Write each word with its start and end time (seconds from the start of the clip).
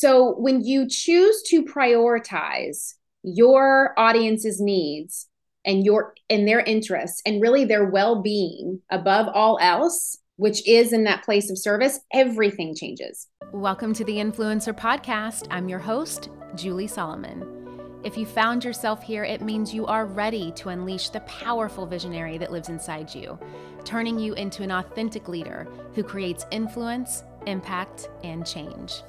So 0.00 0.36
when 0.38 0.64
you 0.64 0.86
choose 0.88 1.42
to 1.48 1.64
prioritize 1.64 2.94
your 3.24 3.94
audience's 3.98 4.60
needs 4.60 5.26
and 5.64 5.84
your 5.84 6.14
and 6.30 6.46
their 6.46 6.60
interests 6.60 7.20
and 7.26 7.42
really 7.42 7.64
their 7.64 7.84
well-being 7.84 8.80
above 8.92 9.26
all 9.34 9.58
else, 9.60 10.16
which 10.36 10.64
is 10.68 10.92
in 10.92 11.02
that 11.02 11.24
place 11.24 11.50
of 11.50 11.58
service, 11.58 11.98
everything 12.12 12.76
changes. 12.76 13.26
Welcome 13.50 13.92
to 13.94 14.04
the 14.04 14.18
Influencer 14.18 14.72
Podcast. 14.72 15.48
I'm 15.50 15.68
your 15.68 15.80
host, 15.80 16.28
Julie 16.54 16.86
Solomon. 16.86 18.00
If 18.04 18.16
you 18.16 18.24
found 18.24 18.62
yourself 18.62 19.02
here, 19.02 19.24
it 19.24 19.42
means 19.42 19.74
you 19.74 19.84
are 19.86 20.06
ready 20.06 20.52
to 20.52 20.68
unleash 20.68 21.08
the 21.08 21.22
powerful 21.22 21.86
visionary 21.86 22.38
that 22.38 22.52
lives 22.52 22.68
inside 22.68 23.12
you, 23.12 23.36
turning 23.82 24.16
you 24.16 24.34
into 24.34 24.62
an 24.62 24.70
authentic 24.70 25.26
leader 25.26 25.66
who 25.96 26.04
creates 26.04 26.46
influence, 26.52 27.24
impact, 27.48 28.08
and 28.22 28.46
change. 28.46 29.02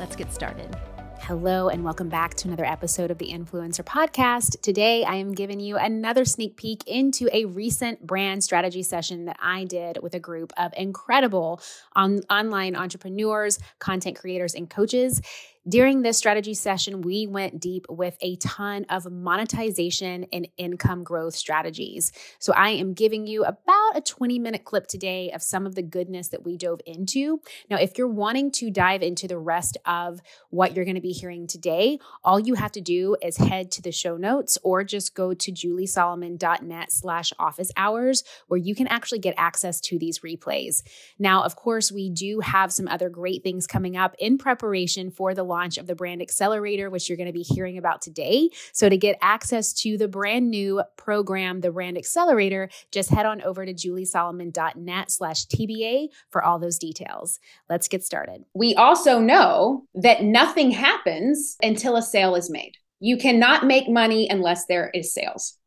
Let's 0.00 0.16
get 0.16 0.32
started. 0.32 0.74
Hello, 1.20 1.68
and 1.68 1.84
welcome 1.84 2.08
back 2.08 2.32
to 2.36 2.48
another 2.48 2.64
episode 2.64 3.10
of 3.10 3.18
the 3.18 3.30
Influencer 3.30 3.84
Podcast. 3.84 4.58
Today, 4.62 5.04
I 5.04 5.16
am 5.16 5.32
giving 5.32 5.60
you 5.60 5.76
another 5.76 6.24
sneak 6.24 6.56
peek 6.56 6.82
into 6.86 7.28
a 7.34 7.44
recent 7.44 8.06
brand 8.06 8.42
strategy 8.42 8.82
session 8.82 9.26
that 9.26 9.36
I 9.42 9.64
did 9.64 9.98
with 10.02 10.14
a 10.14 10.18
group 10.18 10.54
of 10.56 10.72
incredible 10.74 11.60
on- 11.94 12.22
online 12.30 12.76
entrepreneurs, 12.76 13.58
content 13.78 14.18
creators, 14.18 14.54
and 14.54 14.70
coaches. 14.70 15.20
During 15.68 16.00
this 16.00 16.16
strategy 16.16 16.54
session, 16.54 17.02
we 17.02 17.26
went 17.26 17.60
deep 17.60 17.84
with 17.90 18.16
a 18.22 18.36
ton 18.36 18.86
of 18.88 19.12
monetization 19.12 20.24
and 20.32 20.48
income 20.56 21.04
growth 21.04 21.34
strategies. 21.34 22.12
So, 22.38 22.54
I 22.54 22.70
am 22.70 22.94
giving 22.94 23.26
you 23.26 23.44
about 23.44 23.94
a 23.94 24.00
20 24.00 24.38
minute 24.38 24.64
clip 24.64 24.86
today 24.86 25.30
of 25.32 25.42
some 25.42 25.66
of 25.66 25.74
the 25.74 25.82
goodness 25.82 26.28
that 26.28 26.46
we 26.46 26.56
dove 26.56 26.80
into. 26.86 27.42
Now, 27.68 27.76
if 27.76 27.98
you're 27.98 28.08
wanting 28.08 28.50
to 28.52 28.70
dive 28.70 29.02
into 29.02 29.28
the 29.28 29.36
rest 29.36 29.76
of 29.84 30.20
what 30.48 30.74
you're 30.74 30.86
going 30.86 30.94
to 30.94 31.02
be 31.02 31.12
hearing 31.12 31.46
today, 31.46 31.98
all 32.24 32.40
you 32.40 32.54
have 32.54 32.72
to 32.72 32.80
do 32.80 33.16
is 33.22 33.36
head 33.36 33.70
to 33.72 33.82
the 33.82 33.92
show 33.92 34.16
notes 34.16 34.56
or 34.62 34.82
just 34.82 35.14
go 35.14 35.34
to 35.34 35.52
juliesolomon.net 35.52 36.90
slash 36.90 37.34
office 37.38 37.70
hours 37.76 38.24
where 38.48 38.58
you 38.58 38.74
can 38.74 38.86
actually 38.86 39.18
get 39.18 39.34
access 39.36 39.78
to 39.82 39.98
these 39.98 40.20
replays. 40.20 40.82
Now, 41.18 41.42
of 41.42 41.54
course, 41.54 41.92
we 41.92 42.08
do 42.08 42.40
have 42.40 42.72
some 42.72 42.88
other 42.88 43.10
great 43.10 43.42
things 43.42 43.66
coming 43.66 43.94
up 43.94 44.16
in 44.18 44.38
preparation 44.38 45.10
for 45.10 45.34
the 45.34 45.49
launch 45.50 45.76
of 45.76 45.86
the 45.86 45.94
Brand 45.94 46.22
Accelerator, 46.22 46.88
which 46.88 47.08
you're 47.08 47.18
going 47.18 47.26
to 47.26 47.32
be 47.32 47.42
hearing 47.42 47.76
about 47.76 48.00
today. 48.00 48.48
So, 48.72 48.88
to 48.88 48.96
get 48.96 49.18
access 49.20 49.74
to 49.82 49.98
the 49.98 50.08
brand 50.08 50.50
new 50.50 50.82
program, 50.96 51.60
the 51.60 51.70
Brand 51.70 51.98
Accelerator, 51.98 52.70
just 52.90 53.10
head 53.10 53.26
on 53.26 53.42
over 53.42 53.66
to 53.66 53.74
juliesolomon.net 53.74 55.10
slash 55.10 55.46
TBA 55.46 56.08
for 56.30 56.42
all 56.42 56.58
those 56.58 56.78
details. 56.78 57.38
Let's 57.68 57.88
get 57.88 58.02
started. 58.02 58.44
We 58.54 58.74
also 58.74 59.20
know 59.20 59.84
that 59.94 60.22
nothing 60.22 60.70
happens 60.70 61.56
until 61.62 61.96
a 61.96 62.02
sale 62.02 62.34
is 62.34 62.48
made. 62.48 62.76
You 63.00 63.18
cannot 63.18 63.66
make 63.66 63.88
money 63.88 64.28
unless 64.30 64.66
there 64.66 64.90
is 64.94 65.12
sales, 65.12 65.58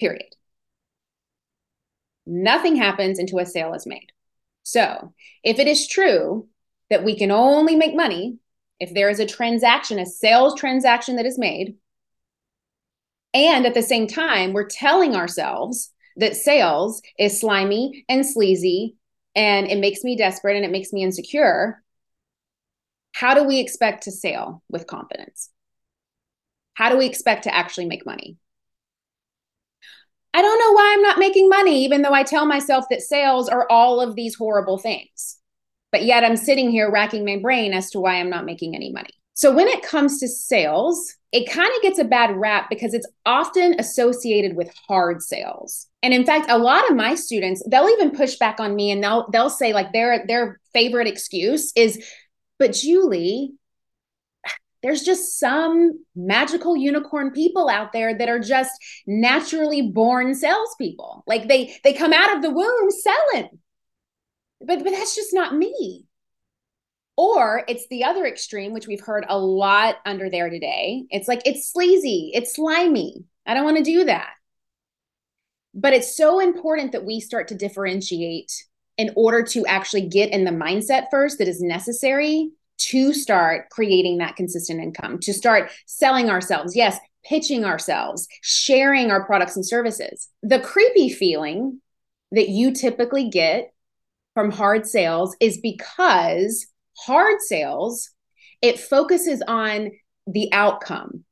period. 0.00 0.34
Nothing 2.26 2.76
happens 2.76 3.18
until 3.18 3.40
a 3.40 3.46
sale 3.46 3.74
is 3.74 3.86
made. 3.86 4.10
So, 4.62 5.12
if 5.42 5.58
it 5.58 5.68
is 5.68 5.86
true 5.86 6.48
that 6.90 7.04
we 7.04 7.16
can 7.16 7.30
only 7.30 7.76
make 7.76 7.94
money 7.94 8.38
if 8.80 8.92
there 8.94 9.08
is 9.08 9.20
a 9.20 9.26
transaction, 9.26 9.98
a 9.98 10.06
sales 10.06 10.58
transaction 10.58 11.16
that 11.16 11.26
is 11.26 11.38
made, 11.38 11.76
and 13.34 13.66
at 13.66 13.74
the 13.74 13.82
same 13.82 14.06
time, 14.06 14.52
we're 14.52 14.68
telling 14.68 15.16
ourselves 15.16 15.92
that 16.16 16.36
sales 16.36 17.02
is 17.18 17.40
slimy 17.40 18.04
and 18.08 18.24
sleazy 18.24 18.96
and 19.34 19.66
it 19.66 19.78
makes 19.78 20.04
me 20.04 20.16
desperate 20.16 20.54
and 20.54 20.64
it 20.64 20.70
makes 20.70 20.92
me 20.92 21.02
insecure. 21.02 21.82
How 23.12 23.34
do 23.34 23.42
we 23.42 23.58
expect 23.58 24.04
to 24.04 24.12
sell 24.12 24.62
with 24.68 24.86
confidence? 24.86 25.50
How 26.74 26.90
do 26.90 26.96
we 26.96 27.06
expect 27.06 27.44
to 27.44 27.54
actually 27.54 27.86
make 27.86 28.06
money? 28.06 28.36
I 30.32 30.42
don't 30.42 30.58
know 30.58 30.72
why 30.72 30.92
I'm 30.92 31.02
not 31.02 31.18
making 31.18 31.48
money, 31.48 31.84
even 31.84 32.02
though 32.02 32.12
I 32.12 32.24
tell 32.24 32.46
myself 32.46 32.86
that 32.90 33.02
sales 33.02 33.48
are 33.48 33.66
all 33.70 34.00
of 34.00 34.16
these 34.16 34.34
horrible 34.34 34.78
things. 34.78 35.38
But 35.94 36.06
yet 36.06 36.24
I'm 36.24 36.36
sitting 36.36 36.72
here 36.72 36.90
racking 36.90 37.24
my 37.24 37.36
brain 37.36 37.72
as 37.72 37.88
to 37.92 38.00
why 38.00 38.16
I'm 38.16 38.28
not 38.28 38.44
making 38.44 38.74
any 38.74 38.90
money. 38.90 39.12
So 39.34 39.54
when 39.54 39.68
it 39.68 39.84
comes 39.84 40.18
to 40.18 40.26
sales, 40.26 41.14
it 41.30 41.48
kind 41.48 41.70
of 41.72 41.82
gets 41.82 42.00
a 42.00 42.04
bad 42.04 42.34
rap 42.34 42.68
because 42.68 42.94
it's 42.94 43.06
often 43.24 43.76
associated 43.78 44.56
with 44.56 44.74
hard 44.88 45.22
sales. 45.22 45.86
And 46.02 46.12
in 46.12 46.26
fact, 46.26 46.50
a 46.50 46.58
lot 46.58 46.90
of 46.90 46.96
my 46.96 47.14
students, 47.14 47.62
they'll 47.68 47.88
even 47.88 48.10
push 48.10 48.34
back 48.34 48.58
on 48.58 48.74
me 48.74 48.90
and 48.90 49.04
they'll 49.04 49.30
they'll 49.30 49.48
say 49.48 49.72
like 49.72 49.92
their 49.92 50.26
their 50.26 50.58
favorite 50.72 51.06
excuse 51.06 51.70
is, 51.76 52.04
"But 52.58 52.72
Julie, 52.72 53.52
there's 54.82 55.04
just 55.04 55.38
some 55.38 56.04
magical 56.16 56.76
unicorn 56.76 57.30
people 57.30 57.68
out 57.68 57.92
there 57.92 58.18
that 58.18 58.28
are 58.28 58.40
just 58.40 58.72
naturally 59.06 59.92
born 59.92 60.34
salespeople. 60.34 61.22
Like 61.28 61.46
they 61.46 61.76
they 61.84 61.92
come 61.92 62.12
out 62.12 62.34
of 62.34 62.42
the 62.42 62.50
womb 62.50 62.90
selling 62.90 63.60
but 64.66 64.82
but 64.82 64.90
that's 64.90 65.14
just 65.14 65.32
not 65.32 65.54
me. 65.54 66.06
Or 67.16 67.64
it's 67.68 67.86
the 67.88 68.04
other 68.04 68.26
extreme 68.26 68.72
which 68.72 68.88
we've 68.88 69.00
heard 69.00 69.24
a 69.28 69.38
lot 69.38 69.96
under 70.04 70.28
there 70.28 70.50
today. 70.50 71.04
It's 71.10 71.28
like 71.28 71.42
it's 71.44 71.70
sleazy 71.72 72.32
it's 72.34 72.54
slimy. 72.54 73.24
I 73.46 73.54
don't 73.54 73.64
want 73.64 73.76
to 73.78 73.84
do 73.84 74.04
that. 74.04 74.30
But 75.74 75.92
it's 75.92 76.16
so 76.16 76.40
important 76.40 76.92
that 76.92 77.04
we 77.04 77.20
start 77.20 77.48
to 77.48 77.54
differentiate 77.54 78.52
in 78.96 79.12
order 79.16 79.42
to 79.42 79.66
actually 79.66 80.08
get 80.08 80.30
in 80.30 80.44
the 80.44 80.52
mindset 80.52 81.06
first 81.10 81.38
that 81.38 81.48
is 81.48 81.60
necessary 81.60 82.50
to 82.76 83.12
start 83.12 83.70
creating 83.70 84.18
that 84.18 84.36
consistent 84.36 84.80
income 84.80 85.18
to 85.20 85.32
start 85.32 85.70
selling 85.86 86.28
ourselves 86.28 86.74
yes 86.74 86.98
pitching 87.24 87.64
ourselves 87.64 88.28
sharing 88.42 89.10
our 89.10 89.24
products 89.24 89.56
and 89.56 89.66
services. 89.66 90.28
The 90.42 90.60
creepy 90.60 91.08
feeling 91.08 91.80
that 92.32 92.48
you 92.48 92.72
typically 92.72 93.28
get 93.30 93.72
from 94.34 94.50
hard 94.50 94.86
sales 94.86 95.36
is 95.40 95.58
because 95.58 96.66
hard 96.96 97.40
sales 97.40 98.10
it 98.62 98.78
focuses 98.78 99.42
on 99.46 99.90
the 100.26 100.48
outcome 100.52 101.24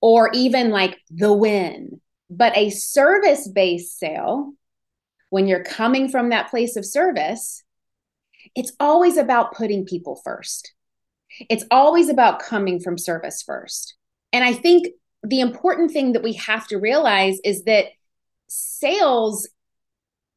or 0.00 0.30
even 0.32 0.70
like 0.70 0.98
the 1.10 1.32
win. 1.32 2.00
But 2.30 2.56
a 2.56 2.70
service 2.70 3.48
based 3.48 3.98
sale 3.98 4.52
when 5.30 5.46
you're 5.46 5.64
coming 5.64 6.08
from 6.08 6.28
that 6.28 6.50
place 6.50 6.76
of 6.76 6.84
service 6.84 7.62
it's 8.54 8.72
always 8.80 9.16
about 9.16 9.54
putting 9.54 9.84
people 9.84 10.20
first. 10.24 10.72
It's 11.50 11.64
always 11.70 12.08
about 12.08 12.40
coming 12.40 12.80
from 12.80 12.98
service 12.98 13.42
first. 13.42 13.96
And 14.32 14.44
i 14.44 14.52
think 14.52 14.88
the 15.22 15.40
important 15.40 15.90
thing 15.90 16.12
that 16.12 16.22
we 16.22 16.34
have 16.34 16.66
to 16.68 16.78
realize 16.78 17.38
is 17.44 17.64
that 17.64 17.86
sales 18.48 19.48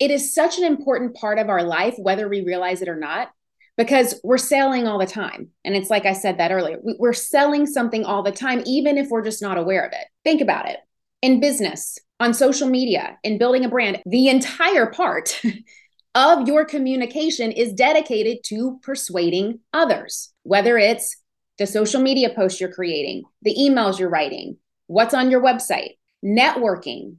it 0.01 0.09
is 0.09 0.33
such 0.33 0.57
an 0.57 0.63
important 0.63 1.15
part 1.15 1.37
of 1.37 1.47
our 1.47 1.61
life, 1.61 1.93
whether 1.99 2.27
we 2.27 2.43
realize 2.43 2.81
it 2.81 2.89
or 2.89 2.95
not, 2.95 3.29
because 3.77 4.19
we're 4.23 4.39
selling 4.39 4.87
all 4.87 4.97
the 4.97 5.05
time. 5.05 5.49
And 5.63 5.75
it's 5.75 5.91
like 5.91 6.07
I 6.07 6.13
said 6.13 6.39
that 6.39 6.51
earlier, 6.51 6.79
we're 6.81 7.13
selling 7.13 7.67
something 7.67 8.03
all 8.03 8.23
the 8.23 8.31
time, 8.31 8.63
even 8.65 8.97
if 8.97 9.09
we're 9.09 9.23
just 9.23 9.43
not 9.43 9.59
aware 9.59 9.85
of 9.85 9.91
it. 9.91 10.07
Think 10.23 10.41
about 10.41 10.67
it 10.67 10.79
in 11.21 11.39
business, 11.39 11.99
on 12.19 12.33
social 12.33 12.67
media, 12.67 13.19
in 13.23 13.37
building 13.37 13.63
a 13.63 13.69
brand, 13.69 14.01
the 14.07 14.27
entire 14.27 14.87
part 14.87 15.39
of 16.15 16.47
your 16.47 16.65
communication 16.65 17.51
is 17.51 17.71
dedicated 17.71 18.43
to 18.45 18.79
persuading 18.81 19.59
others, 19.71 20.33
whether 20.41 20.79
it's 20.79 21.15
the 21.59 21.67
social 21.67 22.01
media 22.01 22.31
posts 22.35 22.59
you're 22.59 22.73
creating, 22.73 23.21
the 23.43 23.55
emails 23.55 23.99
you're 23.99 24.09
writing, 24.09 24.57
what's 24.87 25.13
on 25.13 25.29
your 25.29 25.43
website, 25.43 25.97
networking, 26.25 27.17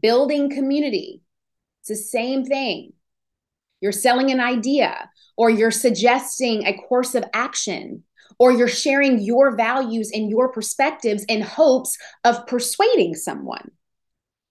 building 0.00 0.48
community, 0.48 1.22
it's 1.80 1.88
the 1.88 1.96
same 1.96 2.44
thing. 2.44 2.92
You're 3.80 3.92
selling 3.92 4.30
an 4.30 4.40
idea, 4.40 5.10
or 5.36 5.48
you're 5.48 5.70
suggesting 5.70 6.66
a 6.66 6.76
course 6.76 7.14
of 7.14 7.24
action, 7.32 8.04
or 8.38 8.52
you're 8.52 8.68
sharing 8.68 9.18
your 9.20 9.56
values 9.56 10.10
and 10.12 10.30
your 10.30 10.52
perspectives 10.52 11.24
in 11.24 11.40
hopes 11.40 11.96
of 12.24 12.46
persuading 12.46 13.14
someone 13.14 13.70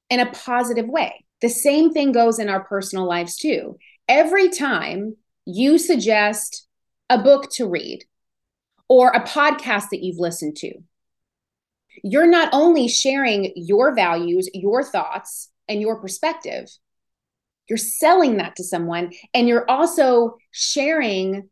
in 0.09 0.19
a 0.19 0.31
positive 0.31 0.87
way. 0.87 1.25
The 1.41 1.49
same 1.49 1.91
thing 1.91 2.11
goes 2.11 2.39
in 2.39 2.49
our 2.49 2.63
personal 2.63 3.07
lives 3.07 3.37
too. 3.37 3.77
Every 4.07 4.49
time 4.49 5.15
you 5.45 5.77
suggest 5.77 6.67
a 7.09 7.21
book 7.21 7.49
to 7.51 7.67
read 7.67 8.03
or 8.87 9.09
a 9.11 9.23
podcast 9.23 9.89
that 9.91 10.03
you've 10.03 10.19
listened 10.19 10.57
to, 10.57 10.73
you're 12.03 12.27
not 12.29 12.49
only 12.51 12.87
sharing 12.87 13.53
your 13.55 13.93
values, 13.93 14.49
your 14.53 14.83
thoughts, 14.83 15.49
and 15.67 15.81
your 15.81 16.01
perspective, 16.01 16.67
you're 17.69 17.77
selling 17.77 18.37
that 18.37 18.55
to 18.55 18.63
someone 18.63 19.11
and 19.33 19.47
you're 19.47 19.69
also 19.69 20.37
sharing 20.51 21.49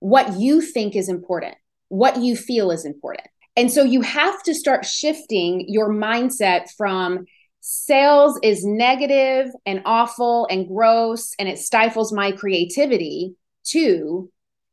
what 0.00 0.38
you 0.38 0.60
think 0.60 0.96
is 0.96 1.08
important, 1.08 1.54
what 1.88 2.18
you 2.18 2.36
feel 2.36 2.70
is 2.70 2.84
important. 2.84 3.28
And 3.56 3.70
so 3.70 3.82
you 3.82 4.00
have 4.00 4.42
to 4.44 4.54
start 4.54 4.84
shifting 4.84 5.66
your 5.68 5.90
mindset 5.90 6.70
from 6.76 7.26
sales 7.60 8.38
is 8.42 8.64
negative 8.64 9.48
and 9.66 9.82
awful 9.84 10.46
and 10.50 10.66
gross 10.66 11.34
and 11.38 11.48
it 11.48 11.58
stifles 11.58 12.12
my 12.12 12.32
creativity 12.32 13.34
to 13.64 14.30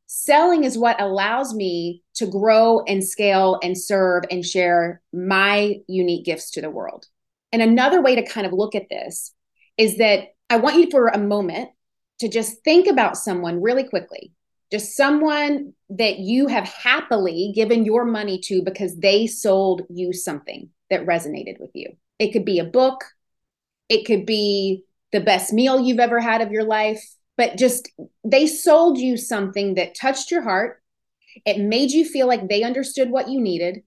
selling 0.08 0.64
is 0.64 0.78
what 0.78 1.02
allows 1.02 1.54
me 1.54 2.02
to 2.16 2.26
grow 2.26 2.82
and 2.88 3.04
scale 3.04 3.60
and 3.62 3.78
serve 3.78 4.24
and 4.32 4.46
share 4.46 5.02
my 5.12 5.76
unique 5.88 6.26
gifts 6.26 6.52
to 6.52 6.62
the 6.62 6.70
world. 6.70 7.06
And 7.52 7.62
another 7.62 8.02
way 8.02 8.16
to 8.16 8.26
kind 8.26 8.48
of 8.48 8.54
look 8.54 8.74
at 8.74 8.90
this 8.90 9.34
is 9.78 9.98
that 9.98 10.30
I 10.50 10.58
want 10.58 10.78
you 10.78 10.90
for 10.90 11.08
a 11.08 11.18
moment 11.18 11.70
to 12.20 12.28
just 12.28 12.64
think 12.64 12.88
about 12.88 13.18
someone 13.18 13.62
really 13.62 13.84
quickly, 13.84 14.32
just 14.72 14.96
someone 14.96 15.74
that 15.90 16.20
you 16.20 16.48
have 16.48 16.68
happily 16.68 17.52
given 17.54 17.86
your 17.86 18.06
money 18.06 18.40
to 18.46 18.62
because 18.62 18.96
they 18.98 19.28
sold 19.28 19.84
you 19.90 20.14
something 20.14 20.70
that 20.90 21.06
resonated 21.06 21.60
with 21.60 21.72
you. 21.74 21.96
It 22.20 22.32
could 22.32 22.46
be 22.46 22.60
a 22.60 22.66
book, 22.66 23.04
it 23.90 24.06
could 24.06 24.26
be 24.26 24.84
the 25.12 25.20
best 25.22 25.54
meal 25.54 25.80
you've 25.80 26.00
ever 26.00 26.20
had 26.20 26.42
of 26.42 26.52
your 26.52 26.64
life, 26.64 27.04
but 27.38 27.58
just 27.58 27.92
they 28.24 28.48
sold 28.48 28.98
you 28.98 29.16
something 29.16 29.76
that 29.76 29.96
touched 29.96 30.32
your 30.32 30.42
heart. 30.42 30.82
It 31.46 31.60
made 31.60 31.92
you 31.92 32.04
feel 32.04 32.28
like 32.28 32.50
they 32.50 32.64
understood 32.64 33.10
what 33.10 33.30
you 33.30 33.40
needed. 33.40 33.84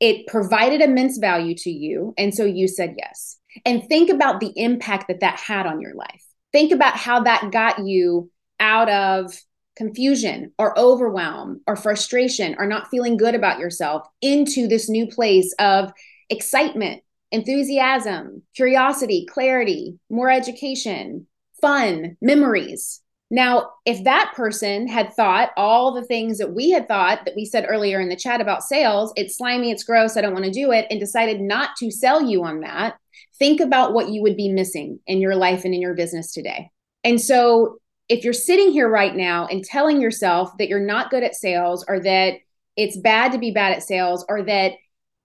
It 0.00 0.26
provided 0.26 0.80
immense 0.80 1.18
value 1.18 1.54
to 1.56 1.70
you. 1.70 2.14
And 2.16 2.34
so 2.34 2.44
you 2.44 2.68
said 2.68 2.94
yes. 2.96 3.38
And 3.64 3.86
think 3.88 4.10
about 4.10 4.40
the 4.40 4.52
impact 4.56 5.08
that 5.08 5.20
that 5.20 5.38
had 5.38 5.66
on 5.66 5.80
your 5.80 5.94
life. 5.94 6.24
Think 6.52 6.72
about 6.72 6.96
how 6.96 7.22
that 7.24 7.50
got 7.52 7.86
you 7.86 8.30
out 8.60 8.88
of 8.88 9.34
confusion 9.76 10.52
or 10.58 10.76
overwhelm 10.78 11.60
or 11.66 11.76
frustration 11.76 12.56
or 12.58 12.66
not 12.66 12.88
feeling 12.88 13.16
good 13.16 13.34
about 13.34 13.60
yourself 13.60 14.06
into 14.20 14.66
this 14.66 14.88
new 14.88 15.06
place 15.06 15.54
of 15.60 15.92
excitement, 16.28 17.02
enthusiasm, 17.30 18.42
curiosity, 18.56 19.24
clarity, 19.26 19.98
more 20.10 20.30
education, 20.30 21.26
fun, 21.60 22.16
memories. 22.20 23.00
Now, 23.30 23.72
if 23.84 24.04
that 24.04 24.32
person 24.34 24.88
had 24.88 25.12
thought 25.12 25.50
all 25.56 25.92
the 25.92 26.04
things 26.04 26.38
that 26.38 26.54
we 26.54 26.70
had 26.70 26.88
thought 26.88 27.26
that 27.26 27.36
we 27.36 27.44
said 27.44 27.66
earlier 27.68 28.00
in 28.00 28.08
the 28.08 28.16
chat 28.16 28.40
about 28.40 28.62
sales, 28.62 29.12
it's 29.16 29.36
slimy, 29.36 29.70
it's 29.70 29.84
gross, 29.84 30.16
I 30.16 30.22
don't 30.22 30.32
want 30.32 30.46
to 30.46 30.50
do 30.50 30.72
it, 30.72 30.86
and 30.90 30.98
decided 30.98 31.40
not 31.40 31.76
to 31.76 31.90
sell 31.90 32.22
you 32.22 32.42
on 32.44 32.60
that, 32.60 32.96
think 33.38 33.60
about 33.60 33.92
what 33.92 34.08
you 34.08 34.22
would 34.22 34.36
be 34.36 34.48
missing 34.48 35.00
in 35.06 35.20
your 35.20 35.36
life 35.36 35.64
and 35.64 35.74
in 35.74 35.80
your 35.80 35.94
business 35.94 36.32
today. 36.32 36.70
And 37.04 37.20
so, 37.20 37.78
if 38.08 38.24
you're 38.24 38.32
sitting 38.32 38.72
here 38.72 38.88
right 38.88 39.14
now 39.14 39.46
and 39.46 39.62
telling 39.62 40.00
yourself 40.00 40.56
that 40.58 40.68
you're 40.68 40.80
not 40.80 41.10
good 41.10 41.22
at 41.22 41.34
sales 41.34 41.84
or 41.86 42.00
that 42.00 42.34
it's 42.74 42.96
bad 42.96 43.32
to 43.32 43.38
be 43.38 43.50
bad 43.50 43.72
at 43.72 43.82
sales 43.82 44.24
or 44.28 44.42
that 44.44 44.72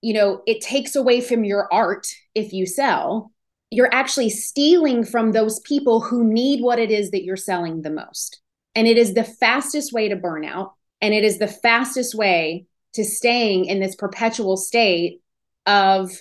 you 0.01 0.13
know 0.13 0.41
it 0.45 0.61
takes 0.61 0.95
away 0.95 1.21
from 1.21 1.45
your 1.45 1.71
art 1.71 2.07
if 2.35 2.51
you 2.51 2.65
sell 2.65 3.31
you're 3.73 3.93
actually 3.93 4.29
stealing 4.29 5.03
from 5.03 5.31
those 5.31 5.59
people 5.61 5.99
who 5.99 6.23
need 6.23 6.61
what 6.61 6.77
it 6.77 6.91
is 6.91 7.09
that 7.11 7.23
you're 7.23 7.35
selling 7.35 7.81
the 7.81 7.89
most. 7.89 8.39
And 8.75 8.87
it 8.87 8.97
is 8.97 9.13
the 9.13 9.23
fastest 9.23 9.91
way 9.91 10.09
to 10.09 10.15
burnout. 10.15 10.73
And 11.01 11.13
it 11.13 11.23
is 11.23 11.39
the 11.39 11.47
fastest 11.47 12.13
way 12.13 12.65
to 12.93 13.03
staying 13.03 13.65
in 13.65 13.79
this 13.79 13.95
perpetual 13.95 14.57
state 14.57 15.21
of 15.65 16.11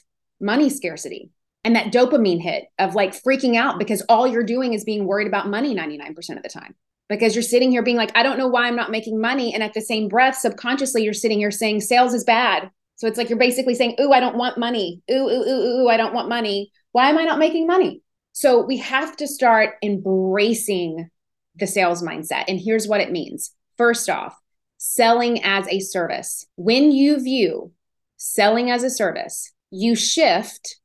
money 0.41 0.71
scarcity 0.71 1.31
and 1.64 1.76
that 1.76 1.93
dopamine 1.93 2.41
hit 2.41 2.64
of 2.79 2.94
like 2.94 3.12
freaking 3.12 3.56
out 3.56 3.79
because 3.79 4.03
all 4.09 4.26
you're 4.26 4.43
doing 4.43 4.73
is 4.73 4.85
being 4.85 5.06
worried 5.06 5.29
about 5.29 5.49
money 5.49 5.75
99% 5.75 6.37
of 6.37 6.43
the 6.43 6.49
time. 6.49 6.75
Because 7.09 7.35
you're 7.35 7.43
sitting 7.43 7.70
here 7.70 7.82
being 7.82 7.97
like, 7.97 8.12
I 8.14 8.23
don't 8.23 8.38
know 8.38 8.49
why 8.49 8.67
I'm 8.67 8.76
not 8.76 8.91
making 8.91 9.20
money. 9.20 9.53
And 9.53 9.62
at 9.62 9.75
the 9.75 9.81
same 9.81 10.09
breath, 10.09 10.37
subconsciously, 10.38 11.03
you're 11.03 11.12
sitting 11.12 11.38
here 11.38 11.50
saying 11.50 11.82
sales 11.82 12.14
is 12.14 12.25
bad. 12.25 12.70
So 12.97 13.06
it's 13.06 13.19
like 13.19 13.29
you're 13.29 13.38
basically 13.38 13.75
saying, 13.75 13.97
Ooh, 14.00 14.12
I 14.12 14.20
don't 14.20 14.37
want 14.37 14.56
money. 14.56 15.03
Ooh, 15.11 15.29
ooh, 15.29 15.49
ooh, 15.49 15.82
ooh, 15.82 15.88
I 15.88 15.97
don't 15.97 16.14
want 16.14 16.29
money 16.29 16.70
why 16.93 17.09
am 17.09 17.19
I 17.19 17.25
not 17.25 17.38
making 17.38 17.67
money? 17.67 18.03
So 18.32 18.62
we 18.62 18.79
have 18.79 19.17
to 19.17 19.26
start 19.26 19.75
embracing 19.82 21.11
the 21.56 21.67
sales 21.67 22.03
mindset. 22.03 22.44
And 22.49 22.61
here's 22.61 22.87
what 22.87 23.00
it 23.00 23.11
means. 23.11 23.53
First 23.76 24.08
off, 24.08 24.38
selling 24.79 25.43
as 25.43 25.67
a 25.69 25.81
service. 25.81 26.47
When 26.56 26.93
you 26.93 27.20
view 27.20 27.73
selling 28.17 28.70
as 28.70 28.85
a 28.85 28.91
service, 28.91 29.53
you 29.70 29.94
shift 29.94 30.79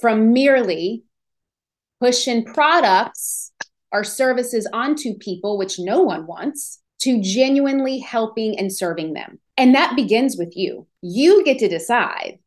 from 0.00 0.32
merely 0.32 1.04
pushing 2.00 2.44
products 2.44 3.52
or 3.90 4.04
services 4.04 4.68
onto 4.72 5.14
people, 5.14 5.58
which 5.58 5.78
no 5.78 6.02
one 6.02 6.26
wants, 6.26 6.80
to 7.00 7.20
genuinely 7.22 7.98
helping 7.98 8.58
and 8.58 8.72
serving 8.72 9.14
them. 9.14 9.38
And 9.56 9.74
that 9.74 9.96
begins 9.96 10.36
with 10.36 10.56
you. 10.56 10.86
You 11.02 11.44
get 11.44 11.58
to 11.60 11.68
decide 11.68 12.38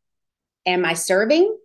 am 0.66 0.86
I 0.86 0.94
serving 0.94 1.58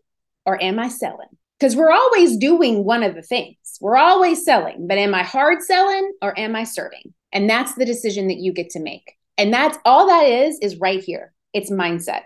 or 0.44 0.62
am 0.62 0.78
I 0.78 0.88
selling? 0.88 1.28
Because 1.58 1.76
we're 1.76 1.90
always 1.90 2.36
doing 2.36 2.84
one 2.84 3.02
of 3.02 3.14
the 3.14 3.22
things. 3.22 3.56
We're 3.80 3.96
always 3.96 4.44
selling, 4.44 4.86
but 4.86 4.98
am 4.98 5.14
I 5.14 5.22
hard 5.22 5.62
selling 5.62 6.12
or 6.22 6.38
am 6.38 6.56
I 6.56 6.64
serving? 6.64 7.12
And 7.32 7.48
that's 7.48 7.74
the 7.74 7.84
decision 7.84 8.28
that 8.28 8.38
you 8.38 8.52
get 8.52 8.70
to 8.70 8.80
make. 8.80 9.14
And 9.38 9.52
that's 9.52 9.78
all 9.84 10.06
that 10.06 10.26
is, 10.26 10.58
is 10.62 10.80
right 10.80 11.02
here. 11.02 11.32
It's 11.52 11.70
mindset. 11.70 12.22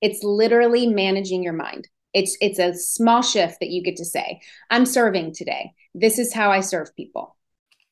It's 0.00 0.22
literally 0.22 0.86
managing 0.86 1.42
your 1.42 1.52
mind. 1.52 1.88
It's 2.14 2.36
it's 2.40 2.58
a 2.58 2.74
small 2.74 3.22
shift 3.22 3.60
that 3.60 3.70
you 3.70 3.82
get 3.82 3.96
to 3.96 4.04
say, 4.04 4.40
I'm 4.70 4.86
serving 4.86 5.34
today. 5.34 5.72
This 5.94 6.18
is 6.18 6.32
how 6.32 6.50
I 6.50 6.60
serve 6.60 6.94
people. 6.96 7.36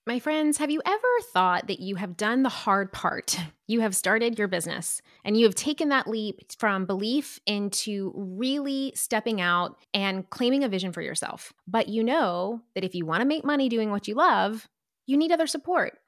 My 0.07 0.19
friends, 0.19 0.57
have 0.59 0.71
you 0.71 0.81
ever 0.85 1.09
thought 1.33 1.69
that 1.69 1.79
you 1.79 1.95
have 1.95 2.17
done 2.17 2.43
the 2.43 2.49
hard 2.49 2.91
part? 2.91 3.39
You 3.69 3.81
have 3.81 3.95
started 3.95 4.39
your 4.39 4.49
business 4.49 5.01
and 5.25 5.37
you 5.37 5.47
have 5.47 5.55
taken 5.55 5.91
that 5.91 6.09
leap 6.09 6.41
from 6.59 6.87
belief 6.87 7.39
into 7.47 8.13
really 8.17 8.93
stepping 8.97 9.41
out 9.41 9.77
and 9.95 10.29
claiming 10.31 10.65
a 10.65 10.69
vision 10.69 10.91
for 10.91 11.03
yourself. 11.03 11.53
But 11.69 11.89
you 11.89 12.03
know 12.03 12.63
that 12.75 12.83
if 12.83 12.97
you 12.97 13.07
want 13.07 13.21
to 13.21 13.29
make 13.29 13.45
money 13.45 13.69
doing 13.69 13.91
what 13.91 14.09
you 14.09 14.15
love, 14.15 14.69
you 15.07 15.17
need 15.17 15.31
other 15.31 15.47
support. 15.47 15.99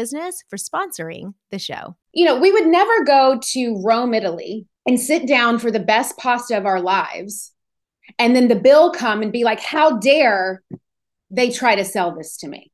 Business 0.00 0.42
for 0.48 0.56
sponsoring 0.56 1.34
the 1.50 1.58
show. 1.58 1.94
You 2.14 2.24
know, 2.24 2.40
we 2.40 2.50
would 2.50 2.66
never 2.66 3.04
go 3.04 3.38
to 3.52 3.82
Rome, 3.84 4.14
Italy 4.14 4.66
and 4.86 4.98
sit 4.98 5.28
down 5.28 5.58
for 5.58 5.70
the 5.70 5.78
best 5.78 6.16
pasta 6.16 6.56
of 6.56 6.64
our 6.64 6.80
lives 6.80 7.52
and 8.18 8.34
then 8.34 8.48
the 8.48 8.56
bill 8.56 8.92
come 8.92 9.20
and 9.20 9.30
be 9.30 9.44
like, 9.44 9.60
how 9.60 9.98
dare 9.98 10.62
they 11.30 11.50
try 11.50 11.74
to 11.74 11.84
sell 11.84 12.16
this 12.16 12.38
to 12.38 12.48
me? 12.48 12.72